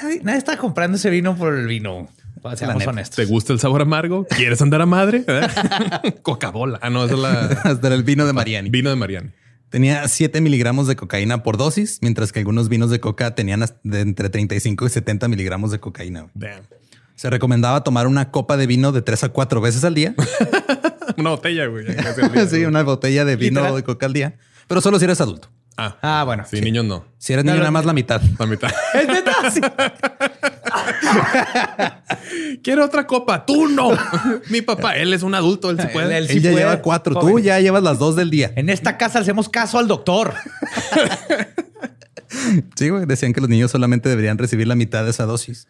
[0.00, 2.08] Nadie, nadie está comprando ese vino por el vino.
[2.56, 2.90] Seamos neta.
[2.90, 3.16] honestos.
[3.16, 4.26] ¿Te gusta el sabor amargo?
[4.28, 5.24] ¿Quieres andar a madre?
[6.22, 6.78] Coca-Cola.
[6.82, 8.70] Ah, no, esa es la Hasta era el vino de Mariani.
[8.70, 9.30] vino de Mariani.
[9.70, 13.78] Tenía 7 miligramos de cocaína por dosis, mientras que algunos vinos de coca tenían hasta
[13.82, 16.28] de entre 35 y 70 miligramos de cocaína.
[16.34, 16.62] Damn.
[17.16, 20.14] Se recomendaba tomar una copa de vino de 3 a 4 veces al día.
[21.16, 21.84] Una botella, güey.
[21.84, 22.14] día,
[22.46, 22.64] sí, güey.
[22.66, 23.74] una botella de vino Literal.
[23.76, 24.36] de coca al día.
[24.68, 25.48] Pero solo si eres adulto.
[25.76, 26.44] Ah, Ah, bueno.
[26.48, 27.04] sí, niños no.
[27.18, 28.20] Si eres niño, nada más la mitad.
[28.38, 28.70] La mitad.
[28.94, 29.60] Es neta, sí.
[32.62, 33.44] Quiero otra copa.
[33.46, 33.90] Tú no.
[34.50, 36.06] Mi papá, él es un adulto, él sí puede.
[36.06, 37.18] Él- él- Él sí ya puede, lleva cuatro.
[37.18, 38.52] Tú ya llevas las dos del día.
[38.56, 40.34] En esta casa hacemos caso al doctor.
[42.76, 43.06] Sí, güey.
[43.06, 45.66] Decían que los niños solamente deberían recibir la mitad de esa dosis.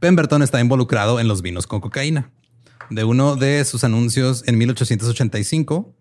[0.00, 2.30] Pemberton está involucrado en los vinos con cocaína.
[2.90, 5.94] De uno de sus anuncios en 1885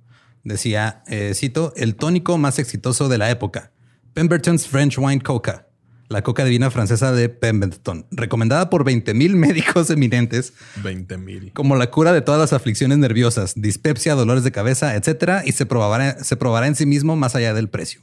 [0.43, 3.71] decía, eh, cito, el tónico más exitoso de la época,
[4.13, 5.67] Pemberton's French Wine Coca,
[6.13, 11.51] la coca divina francesa de Pemberton, recomendada por 20 mil médicos eminentes 20 mil.
[11.53, 15.65] como la cura de todas las aflicciones nerviosas, dispepsia, dolores de cabeza, etcétera, y se
[15.65, 18.01] probará, se probará en sí mismo más allá del precio.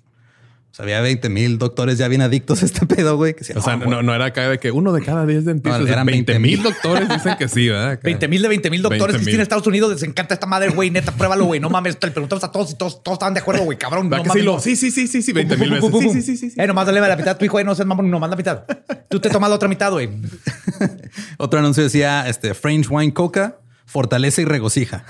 [0.70, 3.32] O sea, había 20 mil doctores ya bien adictos a este pedo, güey.
[3.34, 3.90] Que decían, O sea, "No, güey".
[3.90, 5.80] no, no era acá de que uno de cada 10 dentistas.
[5.80, 6.40] No, eran 20 20,000.
[6.40, 7.90] mil doctores dicen que sí, ¿verdad?
[7.90, 8.02] Acá.
[8.04, 9.18] 20 mil de 20 mil doctores 20,000.
[9.18, 9.92] que tienen en Estados Unidos.
[9.92, 10.90] Les encanta esta madre, güey.
[10.90, 11.58] Neta, pruébalo, güey.
[11.58, 11.98] No mames.
[12.00, 13.76] Le preguntamos a todos y todos, todos estaban de acuerdo, güey.
[13.78, 14.08] Cabrón.
[14.08, 14.40] ¿Verdad No mames.
[14.42, 15.90] sí, lo- sí, sí, sí, sí, sí, 20 mil veces.
[15.90, 16.60] Sí, sí, sí, sí, sí.
[16.60, 17.36] Eh, nomás dale la mitad.
[17.36, 18.62] Tu hijo, eh, no seas mamón, nomás la mitad.
[19.08, 20.08] Tú te tomas la otra mitad, güey.
[21.38, 25.04] Otro anuncio decía, este, French Wine Coca fortalece y regocija.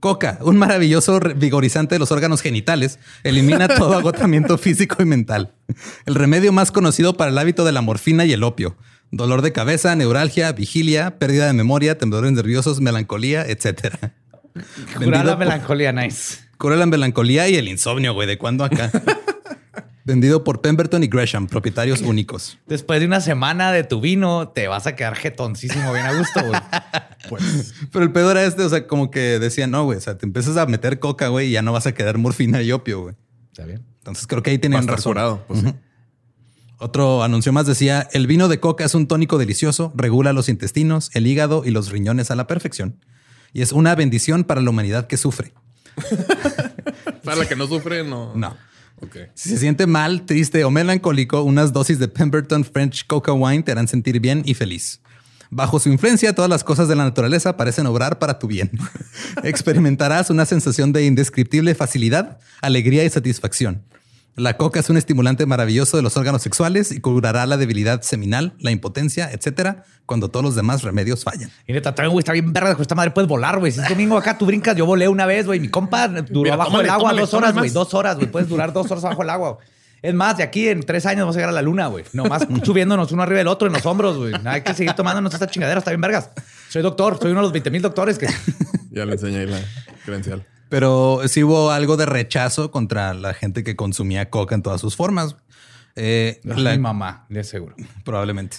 [0.00, 5.54] Coca, un maravilloso vigorizante de los órganos genitales, elimina todo agotamiento físico y mental.
[6.04, 8.76] El remedio más conocido para el hábito de la morfina y el opio.
[9.10, 14.14] Dolor de cabeza, neuralgia, vigilia, pérdida de memoria, temblores nerviosos, melancolía, etcétera.
[14.96, 16.38] Curar la melancolía, nice.
[16.58, 18.26] Cura la melancolía y el insomnio, güey.
[18.26, 18.90] ¿De cuándo acá?
[20.06, 22.58] Vendido por Pemberton y Gresham, propietarios únicos.
[22.68, 26.40] Después de una semana de tu vino, te vas a quedar jetoncísimo bien a gusto,
[26.46, 26.60] güey.
[27.28, 30.16] Pues Pero el pedo era este, o sea, como que decían, no, güey, o sea,
[30.16, 33.00] te empiezas a meter coca, güey, y ya no vas a quedar morfina y opio,
[33.00, 33.16] güey.
[33.50, 33.84] Está bien.
[33.98, 35.10] Entonces creo que ahí estar razón.
[35.10, 35.44] curado.
[35.48, 35.74] Pues, sí.
[36.78, 41.10] Otro anuncio más decía, el vino de coca es un tónico delicioso, regula los intestinos,
[41.14, 43.00] el hígado y los riñones a la perfección.
[43.52, 45.52] Y es una bendición para la humanidad que sufre.
[47.24, 48.32] Para la que no sufre, no.
[48.36, 48.56] No.
[49.34, 53.72] Si se siente mal, triste o melancólico, unas dosis de Pemberton French Coca Wine te
[53.72, 55.00] harán sentir bien y feliz.
[55.50, 58.70] Bajo su influencia, todas las cosas de la naturaleza parecen obrar para tu bien.
[59.44, 63.84] Experimentarás una sensación de indescriptible facilidad, alegría y satisfacción.
[64.36, 68.52] La coca es un estimulante maravilloso de los órganos sexuales y curará la debilidad seminal,
[68.60, 71.50] la impotencia, etcétera, cuando todos los demás remedios fallan.
[71.66, 73.12] Y neta, también, güey, está bien verga con esta madre.
[73.12, 73.72] Puedes volar, güey.
[73.72, 74.76] Si es domingo acá, tú brincas.
[74.76, 75.58] Yo volé una vez, güey.
[75.58, 77.70] Mi compa duró Mira, abajo tómale, del agua tómale, dos horas, güey.
[77.70, 78.30] Dos horas, güey.
[78.30, 79.56] Puedes durar dos horas abajo del agua.
[80.02, 82.04] Es más, de aquí en tres años vamos a llegar a la luna, güey.
[82.12, 84.34] Nomás subiéndonos uno arriba del otro en los hombros, güey.
[84.44, 85.78] Hay que seguir tomándonos esta chingadera.
[85.78, 86.28] Está bien vergas.
[86.68, 87.18] Soy doctor.
[87.18, 88.28] Soy uno de los 20 mil doctores que...
[88.90, 89.60] Ya le enseñé ahí la
[90.04, 90.44] credencial.
[90.68, 94.96] Pero sí hubo algo de rechazo contra la gente que consumía coca en todas sus
[94.96, 95.36] formas.
[95.94, 97.74] Eh, la- Mi mamá, de seguro.
[98.04, 98.58] Probablemente.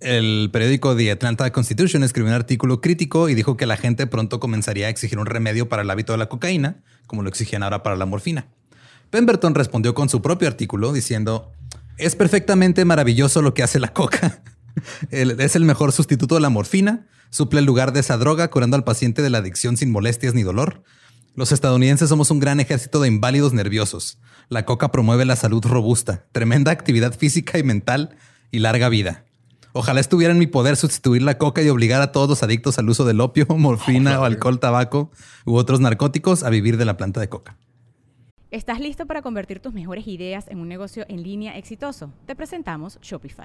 [0.00, 4.38] El periódico The Atlanta Constitution escribió un artículo crítico y dijo que la gente pronto
[4.40, 7.82] comenzaría a exigir un remedio para el hábito de la cocaína, como lo exigían ahora
[7.82, 8.46] para la morfina.
[9.08, 11.50] Pemberton respondió con su propio artículo diciendo,
[11.96, 14.42] es perfectamente maravilloso lo que hace la coca.
[15.10, 18.84] Es el mejor sustituto de la morfina, suple el lugar de esa droga curando al
[18.84, 20.82] paciente de la adicción sin molestias ni dolor.
[21.36, 24.18] Los estadounidenses somos un gran ejército de inválidos nerviosos.
[24.48, 28.16] La coca promueve la salud robusta, tremenda actividad física y mental
[28.50, 29.26] y larga vida.
[29.74, 32.88] Ojalá estuviera en mi poder sustituir la coca y obligar a todos los adictos al
[32.88, 35.10] uso del opio, morfina o alcohol, tabaco
[35.44, 37.58] u otros narcóticos a vivir de la planta de coca.
[38.50, 42.14] ¿Estás listo para convertir tus mejores ideas en un negocio en línea exitoso?
[42.24, 43.44] Te presentamos Shopify.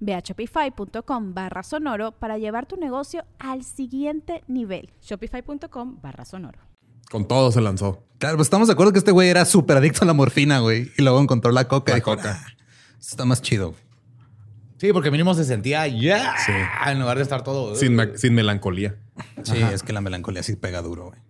[0.00, 4.90] Ve a shopify.com barra sonoro para llevar tu negocio al siguiente nivel.
[5.02, 6.58] Shopify.com barra sonoro.
[7.10, 8.02] Con todo se lanzó.
[8.18, 10.90] Claro, pues estamos de acuerdo que este güey era súper adicto a la morfina, güey.
[10.98, 11.92] Y luego encontró la coca.
[11.92, 12.40] La y dijo, coca.
[12.44, 12.46] "Ah,
[12.98, 13.70] está más chido.
[13.70, 13.80] güey".
[14.78, 16.34] Sí, porque mínimo se sentía ya
[16.86, 17.74] en lugar de estar todo.
[17.76, 18.96] Sin, me- sin melancolía.
[19.42, 21.20] Sí, es que la melancolía sí pega duro, güey.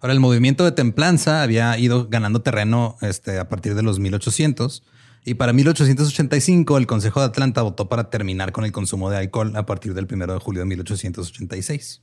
[0.00, 4.84] Ahora, el movimiento de templanza había ido ganando terreno este, a partir de los 1800
[5.28, 9.54] y para 1885 el Consejo de Atlanta votó para terminar con el consumo de alcohol
[9.56, 12.00] a partir del 1 de julio de 1886.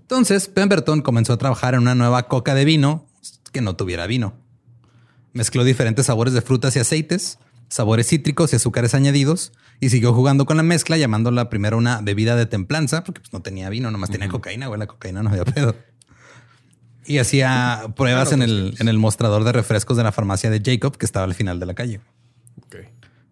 [0.00, 3.06] Entonces, Pemberton comenzó a trabajar en una nueva coca de vino
[3.52, 4.32] que no tuviera vino.
[5.34, 10.46] Mezcló diferentes sabores de frutas y aceites, sabores cítricos y azúcares añadidos y siguió jugando
[10.46, 14.08] con la mezcla llamándola primero una bebida de templanza porque pues, no tenía vino, nomás
[14.08, 15.76] tenía cocaína, güey, la cocaína no había pedo.
[17.04, 20.96] Y hacía pruebas en el, en el mostrador de refrescos de la farmacia de Jacob
[20.96, 22.00] que estaba al final de la calle.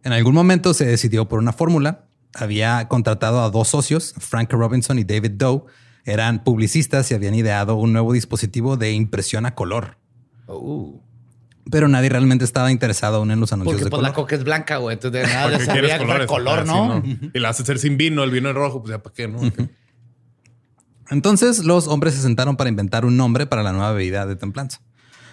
[0.05, 2.07] En algún momento se decidió por una fórmula.
[2.35, 5.65] Había contratado a dos socios, Frank Robinson y David Doe.
[6.05, 9.99] Eran publicistas y habían ideado un nuevo dispositivo de impresión a color.
[10.49, 10.99] Uh,
[11.71, 14.11] Pero nadie realmente estaba interesado aún en los anuncios porque de pues color.
[14.11, 14.95] la coca es blanca, güey.
[14.95, 16.27] Entonces de nada ¿Para le qué quieres sabía colores?
[16.27, 17.03] color, Ah, ¿no?
[17.05, 19.29] sí, Y la hace ser sin vino, el vino en rojo, pues ya para qué,
[19.29, 19.39] ¿no?
[21.11, 24.81] Entonces los hombres se sentaron para inventar un nombre para la nueva bebida de templanza.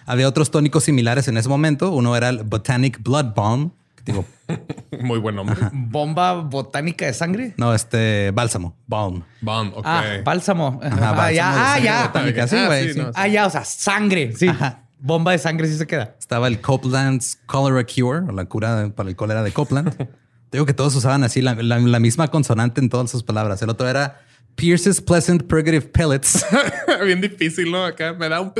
[0.06, 1.92] Había otros tónicos similares en ese momento.
[1.92, 3.72] Uno era el Botanic Blood Balm.
[4.06, 4.26] Digo,
[5.02, 5.56] Muy buen nombre.
[5.72, 7.54] Bomba botánica de sangre.
[7.58, 9.24] no, este bálsamo, balm.
[9.42, 9.84] Bomb, ok.
[9.86, 10.80] Ah, bálsamo.
[10.84, 12.04] Ajá, ah, ya, ah, ya.
[12.08, 12.48] botánica.
[12.48, 12.88] Sí, Ah, güey.
[12.88, 13.00] sí, sí.
[13.00, 13.12] no.
[13.16, 14.34] Ah, ya, o sea, sangre.
[14.36, 14.48] Sí.
[14.48, 14.84] Ajá.
[15.02, 16.16] Bomba de sangre sí se queda.
[16.20, 19.96] Estaba el Copeland's Cholera Cure, o la cura para el cólera de Copeland.
[20.52, 23.62] Digo que todos usaban así la, la- la misma consonante en todas sus palabras.
[23.62, 24.20] El otro era
[24.56, 26.46] Pierce's Pleasant Purgative Pellets.
[27.06, 27.86] Bien difícil, ¿no?
[27.86, 28.52] Acá me da un...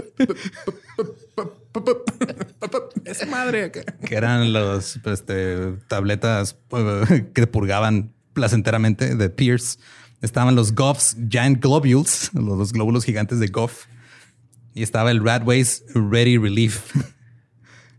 [3.06, 3.82] Esa madre acá.
[4.06, 9.80] que eran los este, tabletas eh, que purgaban placenteramente de Pierce.
[10.22, 13.86] Estaban los Goff's Giant Globules, los, los glóbulos gigantes de Goff.
[14.74, 16.94] Y estaba el Radways Ready Relief.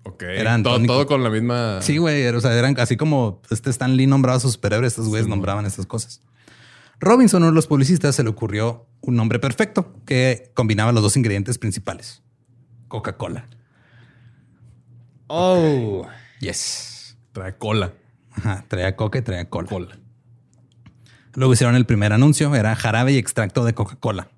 [0.02, 0.22] Ok.
[0.22, 1.82] Eran todo con la misma...
[1.82, 2.26] Sí, güey.
[2.26, 4.92] O sea, eran así como este Stan Lee nombraba a sus superhéroes.
[4.92, 6.22] Estos güeyes nombraban estas cosas.
[7.00, 11.16] Robinson, uno de los publicistas, se le ocurrió un nombre perfecto que combinaba los dos
[11.16, 12.22] ingredientes principales:
[12.88, 13.46] Coca-Cola.
[15.32, 16.08] Oh.
[16.40, 17.16] Yes.
[17.30, 17.92] Trae cola.
[18.32, 19.68] Ajá, traía coca y traía cola.
[19.68, 19.98] Cola.
[21.34, 24.28] Luego hicieron el primer anuncio, era jarabe y extracto de Coca-Cola.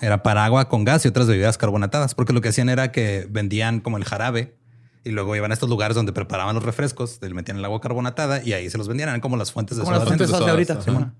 [0.00, 3.26] Era para agua con gas y otras bebidas carbonatadas, porque lo que hacían era que
[3.30, 4.58] vendían como el jarabe
[5.02, 8.42] y luego iban a estos lugares donde preparaban los refrescos, le metían el agua carbonatada
[8.42, 10.34] y ahí se los vendían, eran como las fuentes de Como las soda fuentes de
[10.34, 11.14] soda de ahorita.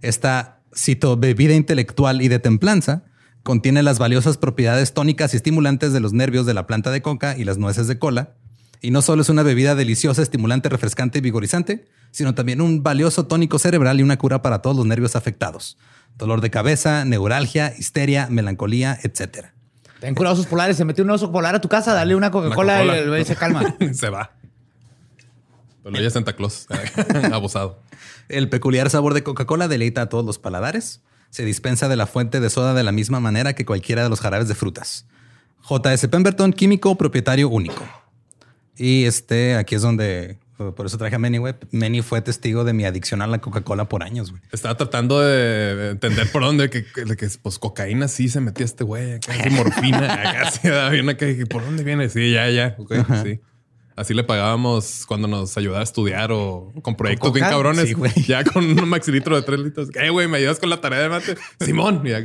[0.00, 3.04] Esta, cito, bebida intelectual y de templanza
[3.42, 7.36] contiene las valiosas propiedades tónicas y estimulantes de los nervios de la planta de coca
[7.36, 8.34] y las nueces de cola.
[8.80, 13.26] Y no solo es una bebida deliciosa, estimulante, refrescante y vigorizante, sino también un valioso
[13.26, 15.78] tónico cerebral y una cura para todos los nervios afectados.
[16.16, 19.54] Dolor de cabeza, neuralgia, histeria, melancolía, etcétera.
[20.00, 20.76] Te han curado sus polares.
[20.76, 23.36] Se metió un oso polar a tu casa, dale una Coca-Cola y el güey se
[23.36, 23.76] calma.
[23.92, 24.32] Se va.
[25.84, 26.66] Pero ella es Santa Claus.
[27.32, 27.80] Abusado.
[28.28, 31.02] El peculiar sabor de Coca-Cola deleita a todos los paladares.
[31.32, 34.20] Se dispensa de la fuente de soda de la misma manera que cualquiera de los
[34.20, 35.06] jarabes de frutas.
[35.62, 36.06] J.S.
[36.08, 37.82] Pemberton, químico, propietario único.
[38.76, 41.54] Y este, aquí es donde, por eso traje a Manny, güey.
[41.70, 44.42] Manny fue testigo de mi adicción a la Coca-Cola por años, güey.
[44.52, 48.66] Estaba tratando de, de entender por dónde, que, que, que, pues cocaína sí se metía
[48.66, 50.50] este güey, sí, morfina,
[51.16, 52.10] que, ¿por dónde viene?
[52.10, 52.92] Sí, ya, ya, ok,
[53.24, 53.40] sí.
[53.96, 57.88] Así le pagábamos cuando nos ayudaba a estudiar o con proyectos ¿Con bien cabrones.
[57.88, 58.12] Sí, güey.
[58.26, 59.88] ya con un maxi litro de tres litros.
[59.94, 61.36] Eh, güey, me ayudas con la tarea de mate.
[61.60, 62.02] Simón.
[62.04, 62.22] Ya,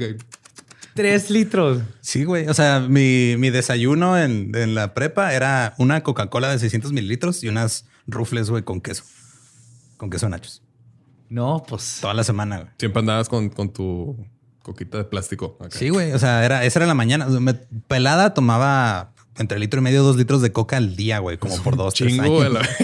[0.94, 1.82] Tres litros.
[2.02, 2.48] Sí, güey.
[2.48, 7.44] O sea, mi, mi desayuno en, en la prepa era una Coca-Cola de 600 mililitros
[7.44, 9.04] y unas rufles, güey, con queso.
[9.98, 10.64] Con queso nachos.
[11.30, 12.00] No, pues.
[12.02, 12.70] Toda la semana, güey.
[12.80, 14.26] siempre andabas con, con tu
[14.64, 15.58] coquita de plástico.
[15.60, 15.78] acá.
[15.78, 16.14] Sí, güey.
[16.14, 17.28] O sea, era, esa era la mañana.
[17.28, 21.20] O sea, me- pelada tomaba entre litro y medio, dos litros de coca al día,
[21.20, 22.36] güey, como por dos, tres Chingo, años.
[22.38, 22.70] güey, la-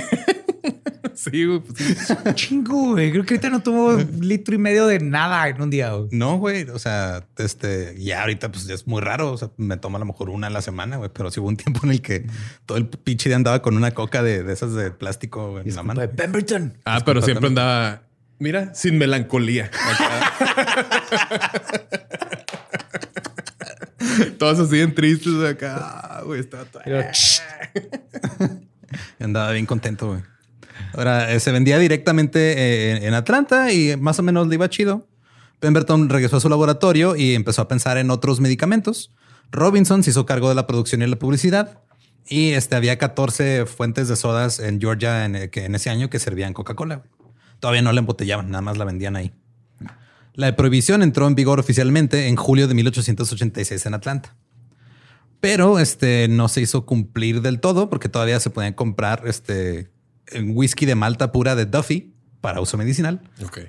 [1.15, 1.59] Sí, güey.
[1.59, 2.15] pues sí.
[2.33, 3.11] Chingo, güey.
[3.11, 5.91] Creo que ahorita no tuvo litro y medio de nada en un día.
[5.93, 6.09] güey.
[6.11, 6.63] No, güey.
[6.69, 9.31] O sea, este, ya ahorita pues ya es muy raro.
[9.31, 11.09] O sea, me toma a lo mejor una a la semana, güey.
[11.13, 12.25] Pero sí hubo un tiempo en el que
[12.65, 15.75] todo el pinche día andaba con una coca de, de esas de plástico güey, en
[15.75, 16.01] la mano.
[16.01, 16.77] De Pemberton.
[16.83, 18.01] Ah, pero siempre andaba,
[18.39, 19.71] mira, sin melancolía.
[24.37, 25.77] Todos así bien tristes acá.
[25.79, 26.81] Ah, Güey, estaba todo-
[29.19, 30.21] Andaba bien contento, güey.
[30.93, 35.07] Ahora, eh, se vendía directamente eh, en- Atlanta y más o menos le iba chido.
[35.59, 39.11] Pemberton regresó a su laboratorio y empezó a pensar en otros medicamentos.
[39.51, 41.79] Robinson se hizo cargo de la producción y la publicidad.
[42.27, 46.09] Y este, había 14 fuentes de sodas en Georgia en, eh, que en ese año
[46.09, 47.03] que servían Coca-Cola.
[47.59, 49.33] Todavía no la embotellaban, nada más la vendían ahí.
[50.33, 54.35] La prohibición entró en vigor oficialmente en julio de 1886 en Atlanta.
[55.39, 59.91] Pero este no se hizo cumplir del todo porque todavía se podían comprar este
[60.27, 63.59] el whisky de malta pura de Duffy para uso medicinal, Ok.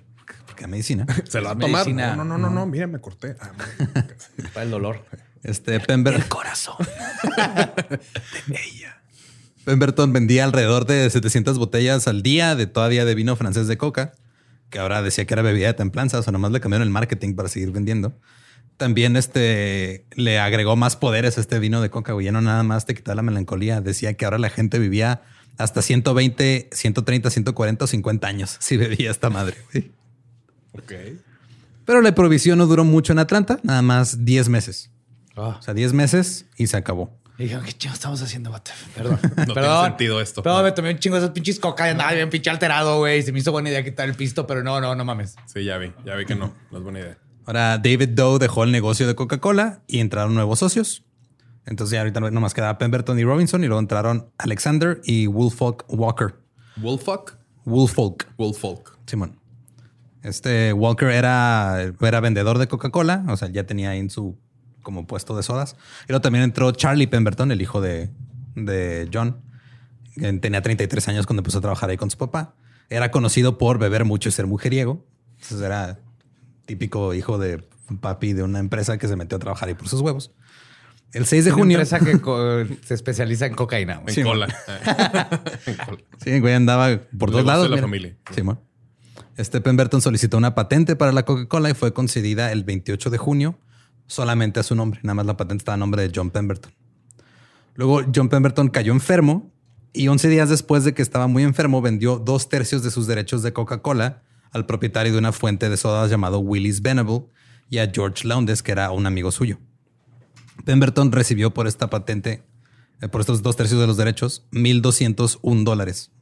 [0.46, 1.04] porque medicina.
[1.28, 1.84] Se lo va a tomar.
[1.84, 2.14] medicina.
[2.16, 3.36] No, no, no, no, mira, me corté.
[3.40, 3.50] Ah.
[4.54, 5.04] Para el dolor.
[5.42, 6.76] Este Pember Corazón.
[9.64, 14.12] Pemberton vendía alrededor de 700 botellas al día de todavía de vino francés de coca,
[14.70, 17.34] que ahora decía que era bebida de templanza, o sea, nomás le cambiaron el marketing
[17.34, 18.18] para seguir vendiendo.
[18.76, 22.26] También este le agregó más poderes a este vino de coca, güey.
[22.26, 23.80] Ya no nada más te quitaba la melancolía.
[23.80, 25.22] Decía que ahora la gente vivía
[25.58, 29.56] hasta 120, 130, 140 o 50 años si bebía esta madre.
[29.72, 29.92] güey.
[30.72, 30.92] Ok.
[31.84, 34.90] Pero la provisión no duró mucho en Atlanta, nada más 10 meses.
[35.36, 35.56] Ah.
[35.58, 37.16] O sea, 10 meses y se acabó.
[37.36, 38.70] Y dije, ¿qué chingo estamos haciendo, vato?
[38.94, 39.18] Perdón.
[39.46, 40.42] No tiene sentido esto.
[40.42, 43.22] Perdón, me tomé un chingo de esas pinches coca y andaba bien pinche alterado, güey.
[43.22, 45.34] Se me hizo buena idea quitar el pisto, pero no, no, no mames.
[45.46, 45.92] Sí, ya vi.
[46.04, 46.54] Ya vi que no.
[46.70, 47.18] No es buena idea.
[47.46, 51.04] Ahora David Doe dejó el negocio de Coca-Cola y entraron nuevos socios.
[51.66, 56.34] Entonces ya ahorita nomás quedaba Pemberton y Robinson y luego entraron Alexander y Woolfolk Walker.
[56.76, 57.38] Wolffolk.
[57.64, 58.98] Woolfolk, Wolffolk.
[59.06, 59.38] Simón.
[60.22, 64.38] Este Walker era, era vendedor de Coca-Cola, o sea, ya tenía ahí en su
[64.84, 65.74] como puesto de sodas.
[66.04, 68.10] Y luego también entró Charlie Pemberton, el hijo de,
[68.54, 69.40] de John.
[70.14, 72.54] que Tenía 33 años cuando empezó a trabajar ahí con su papá.
[72.88, 75.04] Era conocido por beber mucho y ser mujeriego.
[75.32, 75.98] Entonces era
[76.66, 79.88] típico hijo de un papi de una empresa que se metió a trabajar ahí por
[79.88, 80.30] sus huevos.
[81.12, 81.78] El 6 de Una junio.
[81.80, 84.02] empresa que se especializa en cocaína.
[84.06, 84.46] En Sí, cola.
[85.66, 85.98] en cola.
[86.24, 87.64] Sí, güey, andaba por todos lados.
[87.64, 87.82] de la mira.
[87.86, 88.16] familia.
[88.34, 88.60] Simón.
[89.36, 93.58] Este Pemberton solicitó una patente para la Coca-Cola y fue concedida el 28 de junio
[94.06, 95.00] solamente a su nombre.
[95.02, 96.72] Nada más la patente estaba a nombre de John Pemberton.
[97.74, 99.52] Luego John Pemberton cayó enfermo
[99.92, 103.42] y 11 días después de que estaba muy enfermo vendió dos tercios de sus derechos
[103.42, 107.24] de Coca-Cola al propietario de una fuente de sodas llamado Willis Venable
[107.68, 109.58] y a George Lowndes, que era un amigo suyo.
[110.64, 112.44] Pemberton recibió por esta patente,
[113.00, 116.12] eh, por estos dos tercios de los derechos, 1.201 dólares,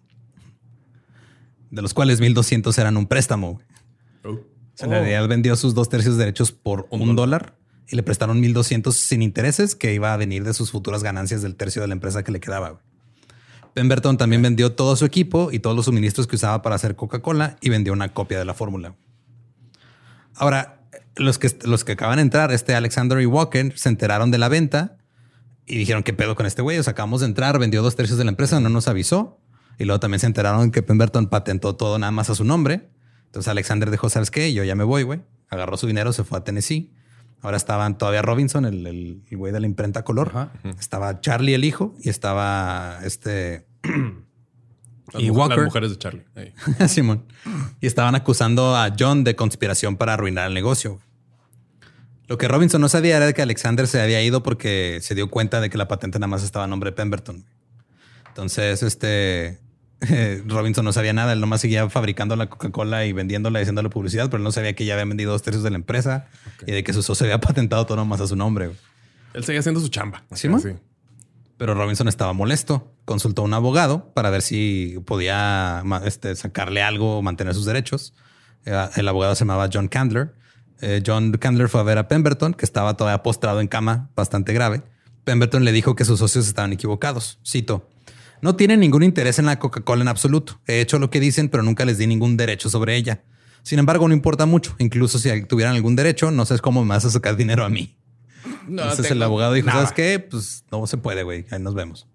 [1.71, 3.55] de los cuales 1.200 eran un préstamo.
[3.55, 3.67] güey.
[4.25, 4.41] Oh.
[4.75, 7.59] O sea, en realidad vendió sus dos tercios de derechos por un, dólar
[7.93, 11.57] y le prestaron 1.200 sin intereses que iba a venir de sus futuras ganancias del
[11.57, 12.71] tercio de la empresa que le quedaba.
[12.71, 12.83] güey.
[13.75, 17.59] Pemberton también vendió todo su equipo y todos los suministros que usaba para hacer Coca-Cola
[17.61, 18.95] y vendió una copia de la fórmula.
[20.35, 20.81] Ahora,
[21.17, 24.49] los que, los que acaban de entrar, este Alexander y Walker, se enteraron de la
[24.49, 24.97] venta
[25.67, 26.79] y dijeron, ¿qué pedo con este güey?
[26.79, 29.39] O sea, acabamos de entrar, vendió dos tercios de la empresa, no nos avisó.
[29.79, 32.89] Y luego también se enteraron que Pemberton patentó todo nada más a su nombre.
[33.27, 34.55] Entonces Alexander dijo, ¿sabes qué?
[34.55, 35.21] Yo ya me voy, güey.
[35.51, 36.91] Agarró su dinero, se fue a Tennessee.
[37.43, 40.29] Ahora estaban todavía Robinson, el, el, el güey de la imprenta color.
[40.29, 40.53] Ajá.
[40.79, 43.67] Estaba Charlie, el hijo, y estaba este...
[45.13, 45.57] Las, y Walker.
[45.59, 46.25] las mujeres de Charlie.
[46.89, 47.25] Simón.
[47.81, 51.01] Y estaban acusando a John de conspiración para arruinar el negocio.
[52.29, 55.61] Lo que Robinson no sabía era que Alexander se había ido porque se dio cuenta
[55.61, 57.45] de que la patente nada más estaba a nombre de Pemberton.
[58.29, 59.59] Entonces, este
[60.09, 61.33] eh, Robinson no sabía nada.
[61.33, 64.75] Él nomás seguía fabricando la Coca-Cola y vendiéndola y haciéndole publicidad, pero él no sabía
[64.75, 66.27] que ya había vendido dos tercios de la empresa
[66.67, 68.67] y de que su socio había patentado todo nomás a su nombre.
[68.67, 68.79] güey.
[69.35, 70.25] Él seguía haciendo su chamba.
[70.33, 70.69] ¿Sí, sí.
[71.57, 72.93] Pero Robinson estaba molesto.
[73.05, 78.15] Consultó a un abogado para ver si podía este, sacarle algo o mantener sus derechos.
[78.65, 80.35] Eh, El abogado se llamaba John Candler.
[80.81, 84.53] Eh, John Candler fue a ver a Pemberton, que estaba todavía postrado en cama, bastante
[84.53, 84.83] grave.
[85.25, 87.39] Pemberton le dijo que sus socios estaban equivocados.
[87.47, 87.89] Cito.
[88.43, 90.61] No tienen ningún interés en la Coca-Cola en absoluto.
[90.67, 93.23] He hecho lo que dicen, pero nunca les di ningún derecho sobre ella.
[93.63, 94.75] Sin embargo, no importa mucho.
[94.79, 97.97] Incluso si tuvieran algún derecho, no sé cómo me vas a sacar dinero a mí.
[98.67, 99.79] No, Entonces el abogado dijo, nada.
[99.87, 100.19] ¿sabes qué?
[100.19, 101.47] Pues no se puede, güey.
[101.51, 102.09] Ahí nos vemos.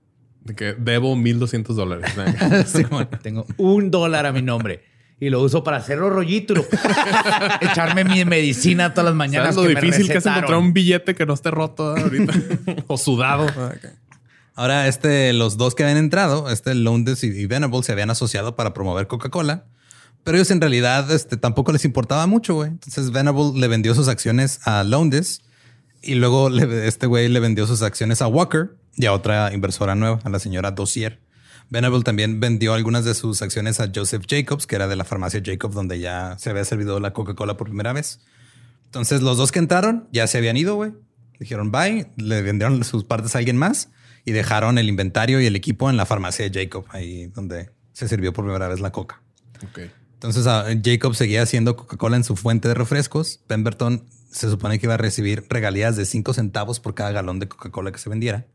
[0.43, 2.11] De que debo 1200 dólares.
[3.23, 4.83] Tengo un dólar a mi nombre
[5.19, 6.65] y lo uso para hacerlo rollito y lo-
[7.61, 9.55] echarme mi medicina todas las mañanas.
[9.55, 12.33] ¿Sabes lo que me difícil que es encontrar un billete que no esté roto ahorita?
[12.87, 13.47] o sudado.
[14.57, 18.73] Ahora, este, los dos que habían entrado, este Lowndes y, Venable, se habían asociado para
[18.73, 19.65] promover Coca-Cola,
[20.23, 22.71] pero ellos en realidad este, tampoco les importaba mucho, güey.
[22.71, 25.43] Entonces Venable le vendió sus acciones a Lowndes
[26.01, 30.21] y luego este güey le vendió sus acciones a Walker y a otra inversora nueva,
[30.23, 31.21] a la señora Dossier.
[31.69, 35.39] Venable también vendió algunas de sus acciones a Joseph Jacobs, que era de la farmacia
[35.45, 38.21] Jacobs, donde ya se había servido la Coca-Cola por primera vez.
[38.85, 40.93] Entonces los dos que entraron ya se habían ido, güey.
[41.39, 43.89] Dijeron bye, le vendieron sus partes a alguien más
[44.27, 48.09] y dejaron el inventario y el equipo en la farmacia de Jacob, ahí donde se
[48.09, 49.21] sirvió por primera vez la coca.
[50.15, 53.39] Entonces ah, Jacob seguía haciendo Coca-Cola en su fuente de refrescos.
[53.47, 57.47] Pemberton se supone que iba a recibir regalías de 5 centavos por cada galón de
[57.47, 58.45] Coca-Cola que se vendiera.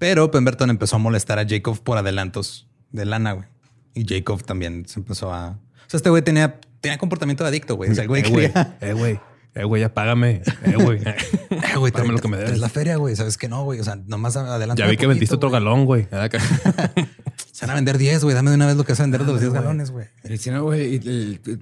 [0.00, 3.46] Pero Pemberton empezó a molestar a Jacob por adelantos de lana, güey.
[3.94, 5.50] Y Jacob también se empezó a...
[5.50, 7.92] O sea, este güey tenía, tenía comportamiento de adicto, güey.
[7.92, 8.78] O sea, el güey Eh, quería...
[8.80, 9.20] Eh, güey.
[9.54, 10.42] Eh, güey, ya págame.
[10.64, 11.00] Eh, güey.
[11.54, 12.50] Eh, güey, Dame lo que me debes.
[12.50, 13.14] traes la feria, güey.
[13.14, 13.78] Sabes que no, güey.
[13.80, 14.82] O sea, nomás adelante.
[14.82, 16.08] Ya vi que vendiste otro galón, güey.
[16.10, 16.28] Ah.
[17.52, 18.34] Se van a vender 10, güey.
[18.34, 20.06] Dame de una vez lo que vas a vender de los 10 galones, güey.
[20.36, 21.00] Si no, güey,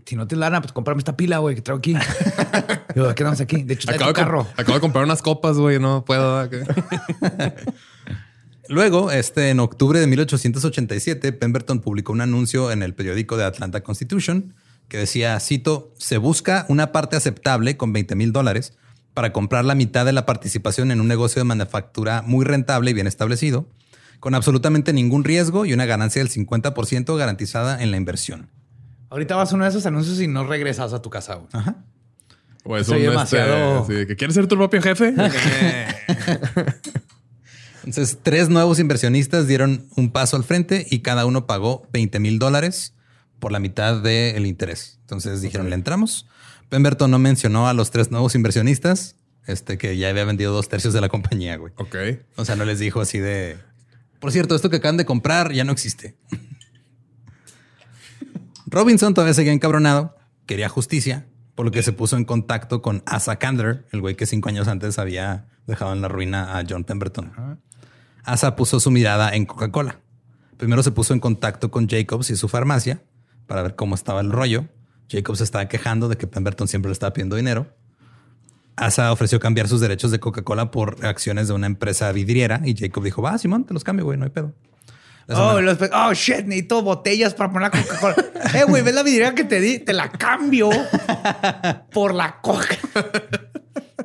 [0.06, 1.94] si no tienes lana, pues cómprame esta pila, güey, que traigo aquí.
[2.96, 3.62] Yo, ¿qué damos aquí?
[3.62, 4.46] De hecho, Acabo, de, carro.
[4.56, 5.78] acabo de comprar unas copas, güey.
[5.78, 6.38] No puedo.
[6.40, 6.56] acá.
[8.68, 13.82] Luego, este, en octubre de 1887, Pemberton publicó un anuncio en el periódico de Atlanta
[13.82, 14.54] Constitution
[14.92, 18.74] que decía, cito, se busca una parte aceptable con 20 mil dólares
[19.14, 22.94] para comprar la mitad de la participación en un negocio de manufactura muy rentable y
[22.94, 23.66] bien establecido,
[24.20, 28.50] con absolutamente ningún riesgo y una ganancia del 50% garantizada en la inversión.
[29.08, 31.48] Ahorita vas a uno de esos anuncios y no regresas a tu casa, güey.
[32.64, 35.14] O es Soy un, demasiado- este, sí, que quieres ser tu propio jefe.
[37.82, 42.38] Entonces, tres nuevos inversionistas dieron un paso al frente y cada uno pagó 20 mil
[42.38, 42.92] dólares
[43.42, 45.00] por la mitad del interés.
[45.00, 46.28] Entonces dijeron, le entramos.
[46.68, 49.16] Pemberton no mencionó a los tres nuevos inversionistas,
[49.48, 51.72] este que ya había vendido dos tercios de la compañía, güey.
[51.76, 51.96] ok.
[52.36, 53.58] O sea, no les dijo así de,
[54.20, 56.16] por cierto, esto que acaban de comprar ya no existe.
[58.66, 60.16] Robinson todavía seguía encabronado,
[60.46, 61.26] quería justicia,
[61.56, 64.68] por lo que se puso en contacto con Asa Candler, el güey que cinco años
[64.68, 67.58] antes había dejado en la ruina a John Pemberton.
[68.22, 69.98] Asa puso su mirada en Coca-Cola.
[70.58, 73.02] Primero se puso en contacto con Jacobs y su farmacia
[73.52, 74.64] para ver cómo estaba el rollo.
[75.10, 77.66] Jacobs se estaba quejando de que Pemberton siempre le estaba pidiendo dinero.
[78.76, 83.04] Asa ofreció cambiar sus derechos de Coca-Cola por acciones de una empresa vidriera y Jacob
[83.04, 84.54] dijo, va, Simón, te los cambio, güey, no hay pedo.
[85.28, 88.16] Oh, los pe- oh, shit, necesito botellas para poner la Coca-Cola.
[88.54, 89.78] eh, güey, ¿ves la vidriera que te di?
[89.80, 90.70] Te la cambio
[91.92, 92.78] por la Coca.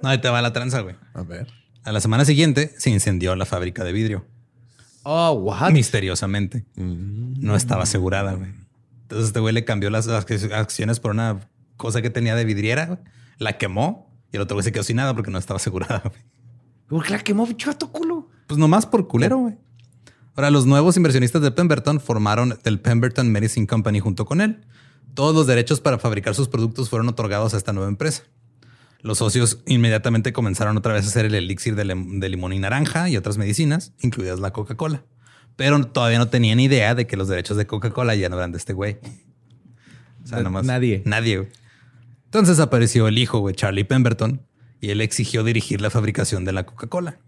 [0.04, 0.98] No, ahí te va la tranza, güey.
[1.14, 1.48] A ver.
[1.86, 4.26] A la semana siguiente se incendió la fábrica de vidrio.
[5.04, 5.72] Oh, what?
[5.72, 6.66] Misteriosamente.
[6.76, 8.52] No estaba asegurada, güey.
[9.08, 13.00] Entonces este güey le cambió las ac- acciones por una cosa que tenía de vidriera,
[13.38, 16.02] la quemó y el otro güey se quedó sin nada porque no estaba asegurada.
[16.04, 16.22] güey.
[16.88, 18.30] ¿Por qué la quemó, bicho, a tu culo?
[18.48, 19.56] Pues nomás por culero, güey.
[20.36, 24.62] Ahora, los nuevos inversionistas de Pemberton formaron el Pemberton Medicine Company junto con él.
[25.16, 28.24] Todos los derechos para fabricar sus productos fueron otorgados a esta nueva empresa.
[29.02, 32.60] Los socios inmediatamente comenzaron otra vez a hacer el elixir de, lim- de limón y
[32.60, 35.04] naranja y otras medicinas, incluidas la Coca-Cola.
[35.58, 38.58] Pero todavía no tenían idea de que los derechos de Coca-Cola ya no eran de
[38.60, 38.98] este güey.
[40.24, 40.66] O sea, nomás.
[40.66, 41.02] nadie.
[41.06, 41.50] Nadie, güey.
[42.26, 44.42] Entonces apareció el hijo, güey, Charlie Pemberton,
[44.80, 47.20] y él exigió dirigir la fabricación de la Coca-Cola.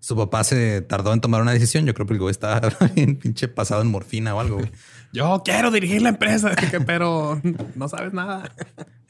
[0.00, 1.84] Su papá se tardó en tomar una decisión.
[1.86, 2.60] Yo creo que el güey estaba
[2.94, 4.58] bien pinche pasado en morfina o algo.
[4.58, 4.70] güey.
[5.12, 6.54] Yo quiero dirigir la empresa,
[6.86, 7.40] pero
[7.74, 8.54] no sabes nada.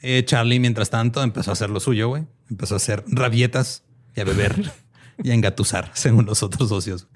[0.01, 2.25] Eh, Charlie, mientras tanto, empezó a hacer lo suyo, güey.
[2.49, 3.83] Empezó a hacer rabietas
[4.15, 4.71] y a beber
[5.23, 7.07] y a engatusar, según los otros socios.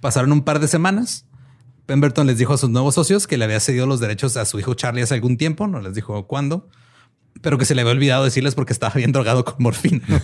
[0.00, 1.26] Pasaron un par de semanas.
[1.86, 4.58] Pemberton les dijo a sus nuevos socios que le había cedido los derechos a su
[4.58, 5.66] hijo Charlie hace algún tiempo.
[5.66, 6.68] No les dijo cuándo,
[7.40, 10.04] pero que se le había olvidado decirles porque estaba bien drogado con morfina.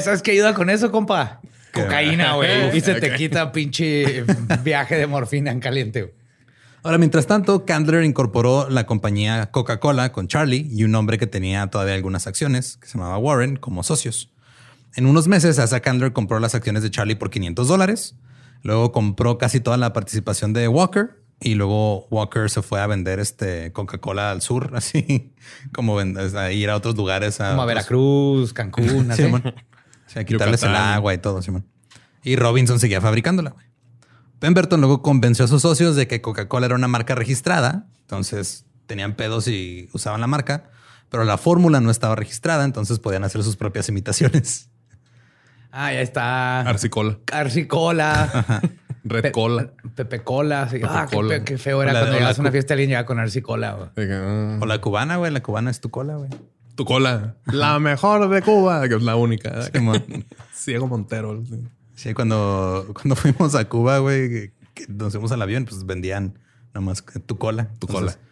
[0.00, 1.40] ¿Sabes qué ayuda con eso, compa?
[1.72, 1.82] ¿Qué?
[1.82, 2.76] Cocaína, güey.
[2.76, 4.24] Y se te quita pinche
[4.64, 6.14] viaje de morfina en caliente.
[6.82, 11.66] Ahora, mientras tanto, Candler incorporó la compañía Coca-Cola con Charlie y un hombre que tenía
[11.66, 14.30] todavía algunas acciones, que se llamaba Warren, como socios.
[14.94, 18.16] En unos meses, Asa Candler compró las acciones de Charlie por 500 dólares.
[18.62, 23.20] Luego compró casi toda la participación de Walker y luego Walker se fue a vender
[23.20, 25.34] este Coca-Cola al sur, así
[25.72, 27.36] como a ir a otros lugares.
[27.36, 29.24] Como a Veracruz, Cancún, así.
[29.24, 29.42] Simón.
[29.46, 31.66] O sea, quitarles el agua y todo, Simón.
[32.22, 33.54] Y Robinson seguía fabricándola.
[34.38, 37.86] Pemberton luego convenció a sus socios de que Coca-Cola era una marca registrada.
[38.02, 40.70] Entonces tenían pedos y usaban la marca,
[41.08, 44.70] pero la fórmula no estaba registrada, entonces podían hacer sus propias imitaciones.
[45.78, 46.60] Ah, ya está.
[46.62, 47.18] Arcicola.
[47.32, 48.62] Arcicola.
[49.04, 49.70] Red Pe- Cola.
[49.94, 50.68] Pepe Cola.
[50.68, 50.76] sí.
[50.78, 51.44] Pepe ah, qué, Cola.
[51.44, 53.72] qué feo era la- cuando llegas a una fiesta y alguien llega con Arcicola.
[53.74, 53.88] güey.
[53.94, 54.58] De que, ah.
[54.60, 55.30] O la cubana, güey.
[55.32, 56.30] La cubana es tu cola, güey.
[56.74, 57.36] Tu cola.
[57.46, 59.62] La mejor de Cuba, que es la única.
[60.54, 61.42] Ciego Montero.
[61.44, 61.62] sí.
[61.94, 66.38] Sí, cuando, cuando fuimos a Cuba, güey, que, que nos fuimos al avión, pues vendían
[66.74, 67.68] nomás tu cola.
[67.78, 68.25] Tu Entonces, eh,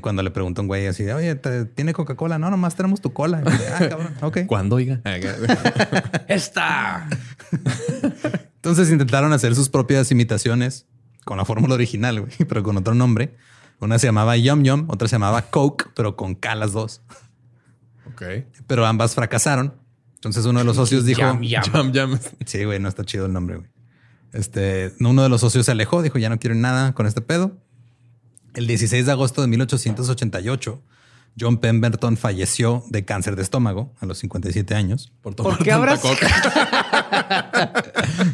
[0.00, 2.38] Cuando le pregunta a un güey así, de, oye, ¿te- ¿tiene Coca-Cola?
[2.38, 3.42] No, nomás tenemos tu cola.
[3.46, 4.38] Ah, cabrón, ok.
[4.46, 5.00] ¿Cuándo, oiga?
[6.28, 7.08] ¡Esta!
[8.56, 10.86] Entonces intentaron hacer sus propias imitaciones
[11.24, 13.36] con la fórmula original, güey, pero con otro nombre.
[13.80, 17.02] Una se llamaba Yum Yum, otra se llamaba Coke, pero con K las dos.
[18.12, 18.22] ok.
[18.66, 19.74] Pero ambas fracasaron.
[20.14, 21.62] Entonces uno de los socios dijo, Yum, yum.
[21.72, 22.18] Jam, jam.
[22.44, 23.68] sí, güey, no está chido el nombre, güey.
[24.32, 27.56] Este, uno de los socios se alejó, dijo, ya no quiero nada con este pedo.
[28.56, 30.82] El 16 de agosto de 1888,
[31.38, 35.12] John Pemberton falleció de cáncer de estómago a los 57 años.
[35.20, 37.82] Por, tomar ¿Por qué tanta habrás- coca.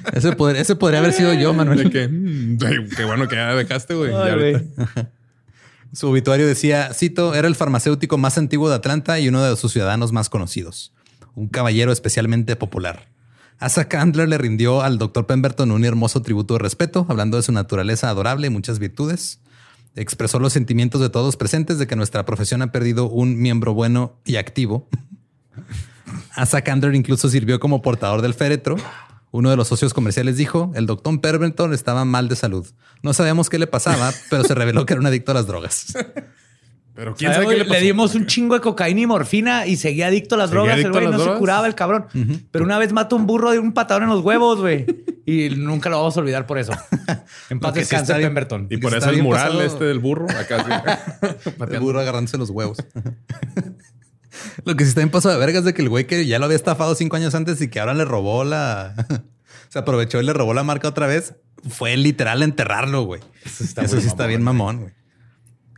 [0.14, 1.90] Ese, poder- ese podría haber sido yo, De Manuel.
[1.90, 2.58] que, mm,
[2.96, 4.12] qué bueno que ya dejaste, güey.
[5.92, 9.72] Su obituario decía, cito, era el farmacéutico más antiguo de Atlanta y uno de sus
[9.72, 10.92] ciudadanos más conocidos.
[11.34, 13.08] Un caballero especialmente popular.
[13.58, 17.52] Asa Candler le rindió al doctor Pemberton un hermoso tributo de respeto, hablando de su
[17.52, 19.40] naturaleza adorable y muchas virtudes.
[19.94, 24.16] Expresó los sentimientos de todos presentes de que nuestra profesión ha perdido un miembro bueno
[24.24, 24.88] y activo.
[26.34, 28.76] Asa Candler incluso sirvió como portador del féretro.
[29.30, 32.66] Uno de los socios comerciales dijo, el doctor Pemberton estaba mal de salud.
[33.02, 35.94] No sabíamos qué le pasaba, pero se reveló que era un adicto a las drogas.
[37.02, 37.80] Pero quién sabe qué güey, le le, pasó.
[37.80, 40.84] dimos un chingo de cocaína y morfina y seguía adicto a las ¿Seguía drogas.
[40.84, 42.06] El güey no se curaba el cabrón.
[42.52, 44.86] Pero una vez mató un burro de un patadón en los huevos, güey.
[45.26, 46.72] Y nunca lo vamos a olvidar por eso.
[47.50, 48.68] En paz que sí Pemberton.
[48.70, 49.62] Y por eso el mural pasado.
[49.62, 50.28] este del burro.
[50.30, 50.64] Acá
[51.20, 51.50] sí.
[51.72, 52.78] El burro agarrándose los huevos.
[54.64, 56.38] Lo que sí está bien pasado de verga es de que el güey que ya
[56.38, 58.94] lo había estafado cinco años antes y que ahora le robó la...
[59.70, 61.34] Se aprovechó y le robó la marca otra vez.
[61.68, 63.20] Fue literal enterrarlo, güey.
[63.44, 64.92] Eso, está sí está bien mamón, güey.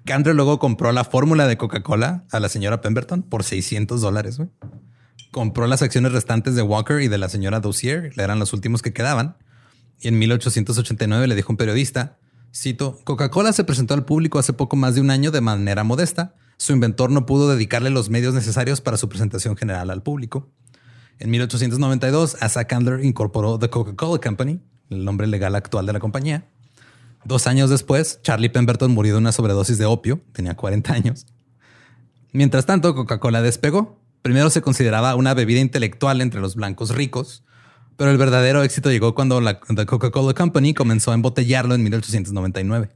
[0.04, 4.38] Candler luego compró la fórmula de Coca-Cola a la señora Pemberton por 600 dólares.
[5.30, 8.92] Compró las acciones restantes de Walker y de la señora Dossier, eran los últimos que
[8.92, 9.36] quedaban.
[10.00, 12.18] Y en 1889 le dijo un periodista,
[12.54, 16.34] cito, Coca-Cola se presentó al público hace poco más de un año de manera modesta.
[16.58, 20.50] Su inventor no pudo dedicarle los medios necesarios para su presentación general al público.
[21.18, 26.46] En 1892, Asa Candler incorporó The Coca-Cola Company, el nombre legal actual de la compañía.
[27.24, 31.26] Dos años después, Charlie Pemberton murió de una sobredosis de opio, tenía 40 años.
[32.32, 33.98] Mientras tanto, Coca-Cola despegó.
[34.22, 37.44] Primero se consideraba una bebida intelectual entre los blancos ricos,
[37.96, 42.90] pero el verdadero éxito llegó cuando la Coca-Cola Company comenzó a embotellarlo en 1899.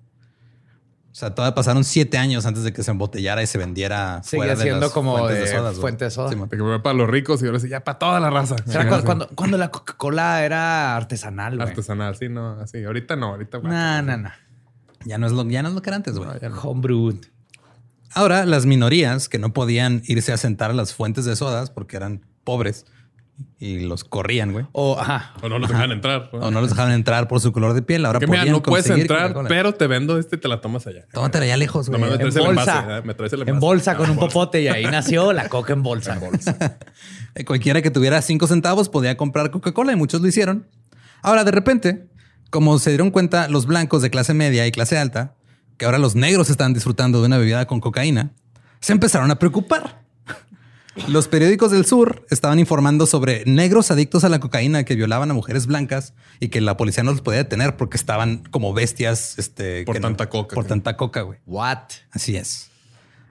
[1.11, 4.45] O sea, todavía pasaron siete años antes de que se embotellara y se vendiera Seguía
[4.45, 6.29] fuera de siendo las como fuentes de sodas, fuente de soda.
[6.29, 8.57] Sí, que fue para los ricos y ahora sí, ya para toda la raza.
[8.67, 8.79] Sí.
[9.05, 11.69] cuando, cuando la Coca-Cola era artesanal, güey.
[11.69, 12.85] Artesanal, sí, no, así.
[12.85, 13.59] Ahorita no, ahorita.
[13.59, 14.31] No, no, no.
[15.07, 16.29] ya no es lo, ya no es lo que era antes, güey.
[16.63, 17.19] Homebrew.
[18.15, 21.97] Ahora, las minorías que no podían irse a sentar a las fuentes de sodas porque
[21.97, 22.87] eran pobres
[23.61, 24.67] y los corrían, güey.
[24.73, 25.33] O, ajá.
[25.43, 26.29] O no los dejan entrar.
[26.33, 28.05] O no los dejaban entrar por su color de piel.
[28.07, 31.07] Ahora que mira, no puedes entrar, pero te vendo este y te la tomas allá.
[31.13, 32.01] Tómatela ya lejos, güey.
[32.01, 32.71] Nomás me En traes el envase.
[32.73, 32.99] bolsa.
[32.99, 33.03] ¿eh?
[33.05, 33.67] Me traes el En envase.
[33.67, 34.33] bolsa con Ah, un bolsa.
[34.35, 36.19] popote y ahí nació la coca en bolsa.
[37.35, 40.67] Eh, Cualquiera que tuviera cinco centavos podía comprar Coca-Cola y muchos lo hicieron.
[41.23, 42.09] Ahora, de repente,
[42.51, 45.35] como se dieron cuenta los blancos de clase media y clase alta,
[45.77, 48.33] que ahora los negros estaban disfrutando de una bebida con cocaína,
[48.81, 50.03] se empezaron a preocupar.
[51.07, 55.35] Los periódicos del sur estaban informando sobre negros adictos a la cocaína que violaban a
[55.35, 59.39] mujeres blancas y que la policía no los podía detener porque estaban como bestias.
[59.39, 61.39] Este, Por que no- tanta coca, Por tanta coca, güey.
[61.47, 61.79] What?
[62.11, 62.71] Así es.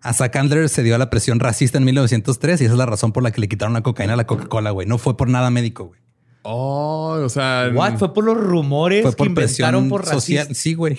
[0.02, 3.12] Asa Candler se dio a la presión racista en 1903 y esa es la razón
[3.12, 4.88] por la que le quitaron la cocaína a la Coca-Cola, güey.
[4.88, 6.00] No fue por nada médico, güey.
[6.44, 7.70] Oh, o sea.
[7.74, 7.98] What?
[7.98, 10.58] Fue por los rumores Fue que por inventaron presión por racistas.
[10.58, 10.98] Sí, güey.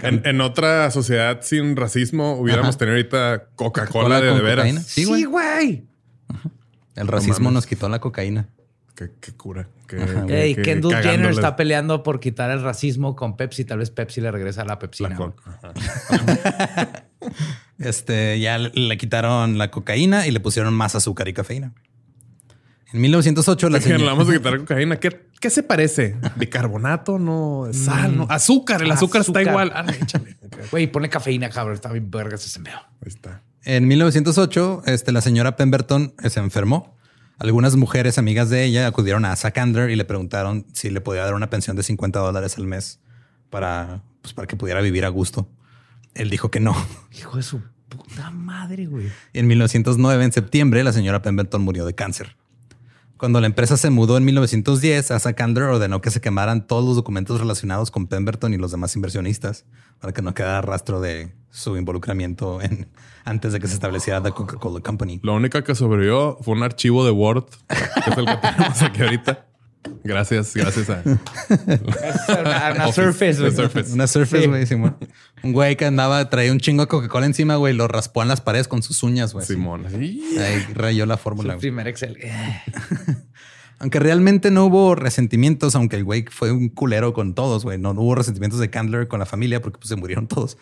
[0.00, 2.78] En, en otra sociedad sin racismo hubiéramos Ajá.
[2.78, 4.64] tenido ahorita Coca-Cola de, de veras.
[4.64, 4.80] cocaína.
[4.82, 5.24] Sí, güey.
[5.24, 5.84] güey.
[6.94, 8.48] El racismo nos quitó la cocaína.
[8.94, 9.68] Qué, qué cura.
[9.86, 10.26] Qué, Ajá.
[10.26, 13.64] qué- Ey, qué Kendall Jenner está peleando por quitar el racismo con Pepsi.
[13.64, 15.16] Tal vez Pepsi le regresa la la Pepsina.
[15.46, 16.92] Ajá.
[17.78, 21.72] Este ya le quitaron la cocaína y le pusieron más azúcar y cafeína.
[22.92, 24.96] En 1908 la señora- vamos a quitar cocaína.
[24.98, 26.16] ¿Qué, qué se parece?
[26.36, 27.18] ¿Bicarbonato?
[27.18, 28.26] No, sal, no.
[28.30, 28.82] Azúcar.
[28.82, 29.72] El azúcar, está igual.
[29.74, 30.36] Ah, échale.
[30.70, 31.74] Güey, pone cafeína, cabrón.
[31.74, 32.78] Está bien vergas ese meo.
[32.78, 33.42] Ahí está.
[33.64, 36.96] En 1908, este, la señora Pemberton eh, se enfermó.
[37.38, 41.22] Algunas mujeres amigas de ella acudieron a Asa Candler y le preguntaron si le podía
[41.24, 42.98] dar una pensión de 50 dólares al mes
[43.50, 45.48] para, pues, para que pudiera vivir a gusto.
[46.14, 46.74] Él dijo que no.
[47.16, 49.06] Hijo de su puta madre, güey.
[49.34, 52.36] En 1909, en septiembre, la señora Pemberton murió de cáncer.
[53.18, 56.94] Cuando la empresa se mudó en 1910, Asa Candler ordenó que se quemaran todos los
[56.94, 59.64] documentos relacionados con Pemberton y los demás inversionistas
[59.98, 62.88] para que no quedara rastro de su involucramiento en,
[63.24, 65.18] antes de que se estableciera The Coca-Cola Company.
[65.24, 69.02] La única que sobrevivió fue un archivo de Word, que es el que tenemos aquí
[69.02, 69.47] ahorita.
[70.04, 71.02] Gracias, gracias a
[72.40, 73.52] Una, una Office, Surface, güey.
[73.52, 73.92] Surface.
[73.92, 74.48] Una Surface, Sí.
[74.48, 74.96] güey, Simón.
[75.42, 78.40] Un güey que andaba, traía un chingo de Coca-Cola encima, güey, lo raspó en las
[78.40, 79.46] paredes con sus uñas, güey.
[79.46, 79.86] Simón.
[79.90, 80.22] Sí.
[80.38, 81.54] Ahí rayó la Su fórmula.
[81.54, 81.60] güey.
[81.60, 82.16] primer Excel.
[83.80, 87.78] Aunque realmente no hubo resentimientos, aunque el güey fue un culero con todos, güey.
[87.78, 90.58] No, no hubo resentimientos de Candler con la familia porque pues, se murieron todos.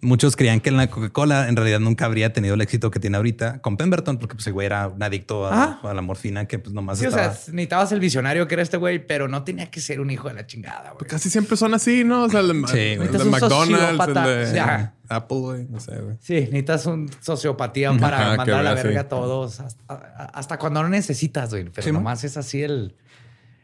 [0.00, 3.60] Muchos creían que la Coca-Cola en realidad nunca habría tenido el éxito que tiene ahorita
[3.60, 5.80] con Pemberton, porque pues el güey era un adicto a, Ah.
[5.82, 8.76] a la morfina que pues nomás Sí, o sea, necesitabas el visionario que era este
[8.76, 11.08] güey, pero no tenía que ser un hijo de la chingada, güey.
[11.10, 12.22] Casi siempre son así, ¿no?
[12.24, 14.88] O sea, el Sí, el de un McDonald's, el.
[15.08, 15.66] Apple, güey.
[15.68, 16.16] No sé, güey.
[16.20, 18.96] Sí, necesitas un sociopatía para Ajá, que mandar a la verga sí.
[18.98, 21.64] a todos hasta, cuando no necesitas, güey.
[21.74, 22.94] Pero nomás es así el.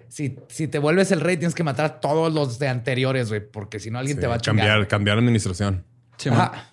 [0.09, 3.41] Si, si te vuelves el rey, tienes que matar a todos los de anteriores, güey,
[3.41, 4.67] porque si no alguien Sí, te va a chingar.
[4.67, 5.85] cambiar, cambiar administración.
[6.17, 6.29] Sí.
[6.29, 6.71] Ajá.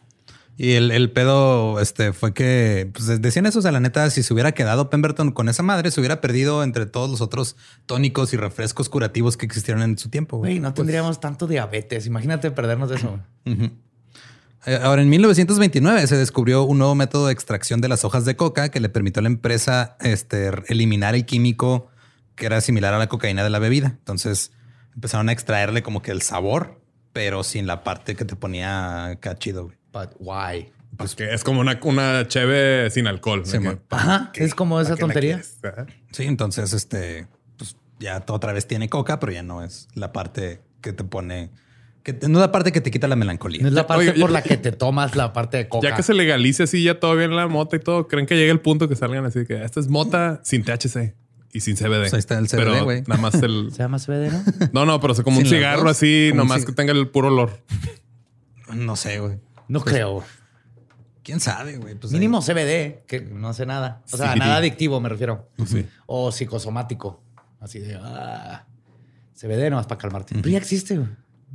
[0.58, 3.60] Y el, el pedo este, fue que pues, decían eso.
[3.60, 6.64] O sea, la neta, si se hubiera quedado Pemberton con esa madre, se hubiera perdido
[6.64, 7.56] entre todos los otros
[7.88, 10.38] tónicos y refrescos curativos que existieron en su tiempo.
[10.38, 10.60] güey.
[10.60, 12.06] No tendríamos tanto diabetes.
[12.06, 13.20] Imagínate perdernos de eso.
[13.46, 18.36] Eh, Ahora, en 1929 se descubrió un nuevo método de extracción de las hojas de
[18.36, 21.88] coca que le permitió a la empresa este, eliminar el químico
[22.36, 23.88] que era similar a la cocaína de la bebida.
[23.98, 24.52] Entonces
[24.94, 26.81] empezaron a extraerle como que el sabor,
[27.14, 29.66] pero sin la parte que te ponía acá chido.
[29.66, 29.78] güey.
[29.92, 30.72] But why?
[30.98, 33.44] Pues que es como una, una cheve sin alcohol.
[33.44, 35.42] Es como esa ¿para qué la tontería.
[36.12, 40.62] Sí, entonces este, pues ya otra vez tiene coca, pero ya no es la parte
[40.82, 41.50] que te pone,
[42.04, 43.62] que no es la parte que te quita la melancolía.
[43.62, 45.90] No es la parte ya- por la que te tomas la parte de coca.
[45.90, 48.52] Ya que se legalice así ya todo bien la mota y todo, ¿creen que llegue
[48.52, 51.16] el punto que salgan así que esta es mota sin THC
[51.54, 52.00] y sin CBD?
[52.00, 53.04] Pues ahí está el CBD, Pero güey.
[53.08, 53.72] Nada más el...
[53.76, 54.44] Se llama CBD, ¿no?
[54.74, 57.28] No, no, pero es como un cigarro dos, así, como nomás que tenga el puro
[57.28, 57.64] olor.
[58.74, 59.40] No sé, güey.
[59.68, 60.24] No creo.
[61.24, 61.96] ¿Quién sabe, güey?
[61.96, 64.02] Pues Mínimo CBD, que no sé nada.
[64.12, 65.50] O sea, nada adictivo, me refiero.
[65.66, 65.86] Sí.
[66.08, 67.22] O psicosomático.
[67.60, 68.66] Así de ah,
[69.40, 70.34] CBD nomás para calmarte.
[70.36, 71.10] Pero ya existe, güey.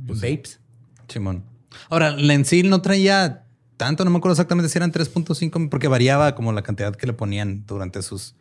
[0.05, 0.59] Pues Vapes.
[1.07, 1.43] Simón.
[1.89, 3.43] Ahora, la Ensil no traía
[3.75, 7.13] tanto, no me acuerdo exactamente si eran 3.5, porque variaba como la cantidad que le
[7.13, 8.35] ponían durante sus,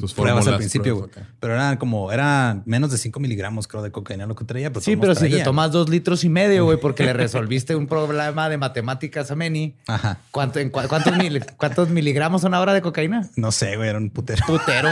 [0.00, 0.96] Sus pruebas al principio.
[0.98, 1.26] pruebas, güey.
[1.40, 4.70] Pero eran como, era menos de 5 miligramos, creo, de cocaína lo que traía.
[4.70, 7.86] Pero Sí, pero si te tomas dos litros y medio, güey, porque le resolviste un
[7.86, 9.76] problema de matemáticas a Meni.
[9.86, 10.18] Ajá.
[10.30, 13.28] ¿Cuánto, en cua- cuántos, mil- ¿Cuántos miligramos son ahora de cocaína?
[13.36, 14.44] No sé, güey, era un putero.
[14.46, 14.90] Putero.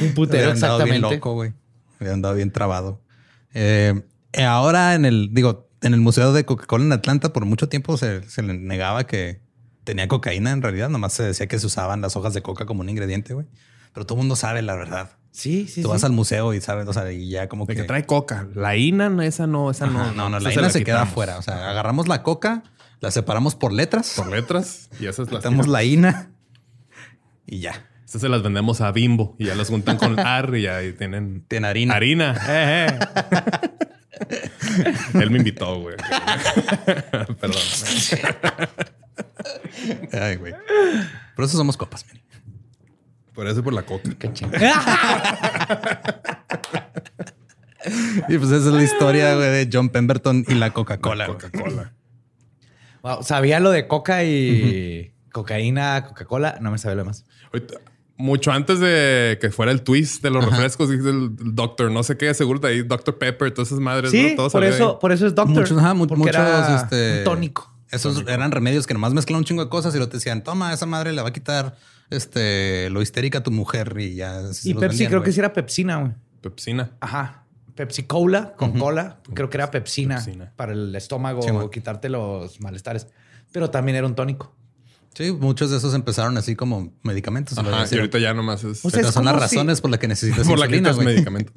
[0.00, 1.14] Un putero, Había andado bien exactamente.
[1.16, 1.52] loco, güey.
[2.00, 3.00] Había andado bien trabado.
[3.54, 4.02] Eh,
[4.32, 7.96] eh, ahora en el, digo, en el Museo de Coca-Cola en Atlanta, por mucho tiempo
[7.96, 9.40] se, se le negaba que
[9.84, 10.88] tenía cocaína en realidad.
[10.88, 13.46] Nomás se decía que se usaban las hojas de coca como un ingrediente, güey.
[13.92, 15.10] Pero todo el mundo sabe la verdad.
[15.32, 15.92] Sí, sí, Tú sí.
[15.92, 17.82] vas al museo y sabes, o sea, y ya como De que...
[17.82, 18.48] que trae coca.
[18.54, 20.12] La ina, no, esa no, esa Ajá, no.
[20.12, 21.38] no, no, la ina se, queda afuera.
[21.38, 22.64] O sea, agarramos la coca,
[23.00, 26.32] la separamos por letras, Por letras y esas las quitamos la ina
[27.46, 27.86] y ya.
[28.04, 31.44] Esas se las vendemos a Bimbo y ya las juntan con AR y ahí tienen
[31.46, 31.94] Tiene harina.
[31.94, 32.36] harina.
[32.48, 32.98] Eh, eh.
[35.14, 35.96] Él me invitó, güey.
[37.40, 37.62] Perdón.
[40.12, 40.54] Ay, güey.
[41.36, 42.20] Por eso somos copas, mire.
[43.34, 44.10] Por eso y por la coca.
[44.18, 44.72] Qué chingada.
[48.28, 51.26] Y pues esa es la historia, güey, de John Pemberton y la Coca-Cola.
[51.26, 51.92] Coca-Cola.
[53.02, 56.58] Wow, sabía lo de coca y cocaína, Coca-Cola.
[56.60, 57.24] No me sabía lo demás.
[58.18, 62.18] Mucho antes de que fuera el twist de los refrescos, dice el doctor, no sé
[62.18, 63.16] qué, seguro de ahí, Dr.
[63.16, 64.10] Pepper, todas esas madres.
[64.10, 64.36] Sí, ¿no?
[64.36, 64.96] Todo por eso, ahí.
[65.00, 65.56] por eso es doctor.
[65.56, 67.74] Muchos, ajá, mu- porque muchos, era este, un tónico.
[67.90, 70.74] Esos eran remedios que nomás mezclan un chingo de cosas y lo te decían, toma,
[70.74, 71.76] esa madre le va a quitar
[72.10, 74.40] este, lo histérica tu mujer y ya.
[74.64, 76.12] Y Pepsi vendían, creo que sí era Pepsina, güey.
[76.40, 76.92] Pepsina.
[77.00, 77.44] Ajá.
[77.74, 79.20] Pepsi Cola con cola.
[79.34, 80.52] Creo que era Pepsina, Pepsina.
[80.56, 83.06] para el estómago Sí, quitarte los malestares.
[83.52, 84.54] Pero también era un tónico.
[85.14, 87.58] Sí, muchos de esos empezaron así como medicamentos.
[87.58, 89.98] Ajá, y ahorita ya nomás es O sea, es son las si- razones por las
[89.98, 91.06] que necesitas por la que insulina, es güey.
[91.08, 91.52] medicamento.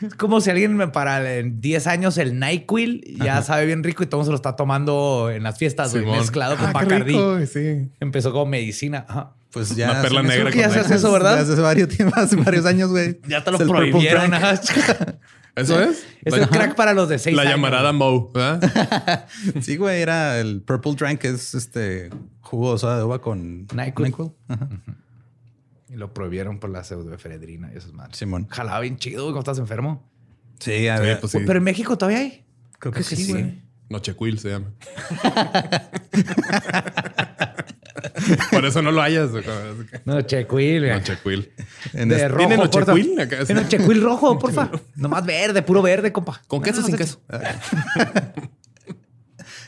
[0.00, 4.02] Es como si alguien me para en 10 años el NyQuil ya sabe bien rico
[4.02, 7.12] y todo se lo está tomando en las fiestas, güey, mezclado con Ah, Bacardi.
[7.12, 7.90] rico, sí.
[8.00, 9.04] Empezó como medicina.
[9.08, 9.34] Ajá.
[9.56, 9.90] Pues ya.
[9.90, 11.38] Una perla negra que ya se hace eso, ¿verdad?
[11.40, 13.18] Hace varios, tiempos, hace varios años, güey.
[13.26, 14.30] Ya te lo Es prohibieron.
[15.56, 16.04] ¿Eso es?
[16.22, 17.54] Es La- el crack para los de 6 La años.
[17.54, 19.26] llamarada Mo, ¿verdad?
[19.62, 22.10] Sí, güey, era el Purple Drank, que es este
[22.42, 24.14] jugo de soda de uva con NyQuil.
[24.48, 24.68] Ajá.
[25.88, 28.18] Y lo prohibieron por la pseudoefedrina y esas madres.
[28.18, 28.46] Simón.
[28.50, 30.06] Jalaba bien chido, cuando estás enfermo.
[30.60, 31.20] Sí, a Sí, ver.
[31.20, 31.38] pues sí.
[31.46, 32.44] Pero en México todavía hay.
[32.78, 33.62] Creo que sí, güey.
[33.88, 34.72] Nochequil se llama.
[38.50, 39.30] Por eso no lo hayas.
[39.30, 39.44] güey.
[40.04, 40.92] No, Chequil, güey.
[40.92, 41.52] Nochequil.
[41.92, 42.48] En De rojo,
[42.94, 43.28] ¿Tienen?
[43.46, 44.70] Tienen ochecuil rojo, porfa.
[44.94, 46.42] Nomás verde, puro verde, compa.
[46.46, 47.20] ¿Con queso o No, sin no queso?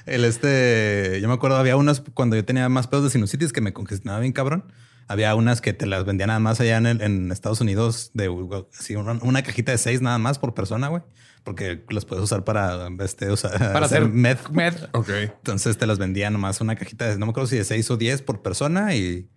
[0.07, 3.61] El este, yo me acuerdo, había unas cuando yo tenía más pedos de sinusitis que
[3.61, 4.65] me congestionaba bien cabrón.
[5.07, 8.31] Había unas que te las vendían nada más allá en, el- en Estados Unidos de
[8.79, 11.03] así, una, una cajita de seis nada más por persona, güey,
[11.45, 13.27] porque las puedes usar para este,
[13.59, 14.49] Para hacer meth.
[14.51, 14.75] Med.
[14.93, 15.09] Ok.
[15.11, 17.97] Entonces te las vendían nomás una cajita de, no me acuerdo si de seis o
[17.97, 19.29] diez por persona y,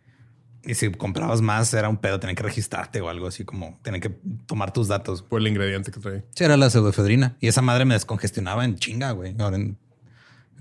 [0.63, 4.01] y si comprabas más era un pedo, tenían que registrarte o algo así como tenían
[4.01, 4.09] que
[4.45, 5.21] tomar tus datos.
[5.21, 6.25] Por el ingrediente que trae.
[6.35, 9.35] Sí, era la pseudoefedrina y esa madre me descongestionaba en chinga, güey.
[9.39, 9.77] Ahora en-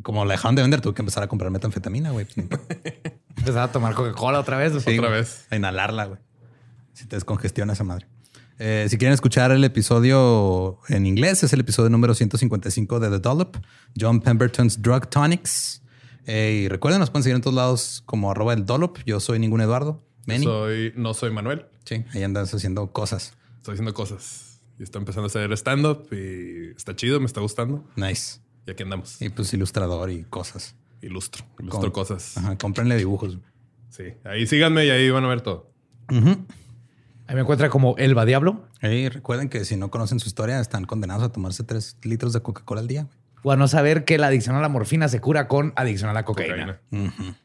[0.02, 2.26] como la dejaron de vender, tuve que empezar a comprar metanfetamina, güey.
[3.36, 4.72] Empezaba a tomar Coca-Cola otra vez.
[4.82, 5.46] Sí, Otra vez.
[5.50, 6.20] A inhalarla, güey.
[6.94, 8.06] Si te descongestiona esa madre.
[8.62, 13.18] Eh, si quieren escuchar el episodio en inglés, es el episodio número 155 de The
[13.18, 13.56] Dollop,
[13.98, 15.82] John Pemberton's Drug Tonics.
[16.26, 18.98] Eh, y recuerden, nos pueden seguir en todos lados como arroba el Dollop.
[19.06, 20.04] Yo soy ningún Eduardo.
[20.26, 20.44] Manny.
[20.44, 21.64] Soy, no soy Manuel.
[21.86, 23.32] Sí, ahí andas haciendo cosas.
[23.56, 24.60] Estoy haciendo cosas.
[24.78, 27.82] Y está empezando a hacer stand-up y está chido, me está gustando.
[27.96, 28.40] Nice.
[28.66, 29.22] Y aquí andamos.
[29.22, 30.76] Y pues ilustrador y cosas.
[31.00, 31.46] Ilustro.
[31.58, 32.36] Ilustro Con- cosas.
[32.36, 33.38] Ajá, cómprenle dibujos.
[33.88, 34.04] Sí.
[34.24, 35.70] Ahí síganme y ahí van a ver todo.
[37.30, 38.64] Ahí me encuentra como Elba Diablo.
[38.82, 42.42] Y recuerden que si no conocen su historia, están condenados a tomarse tres litros de
[42.42, 43.06] Coca-Cola al día.
[43.44, 46.12] O a no saber que la adicción a la morfina se cura con adicción a
[46.12, 46.80] la cocaína.
[46.90, 47.36] Cocaína.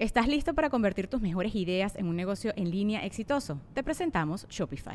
[0.00, 3.60] ¿Estás listo para convertir tus mejores ideas en un negocio en línea exitoso?
[3.72, 4.94] Te presentamos Shopify.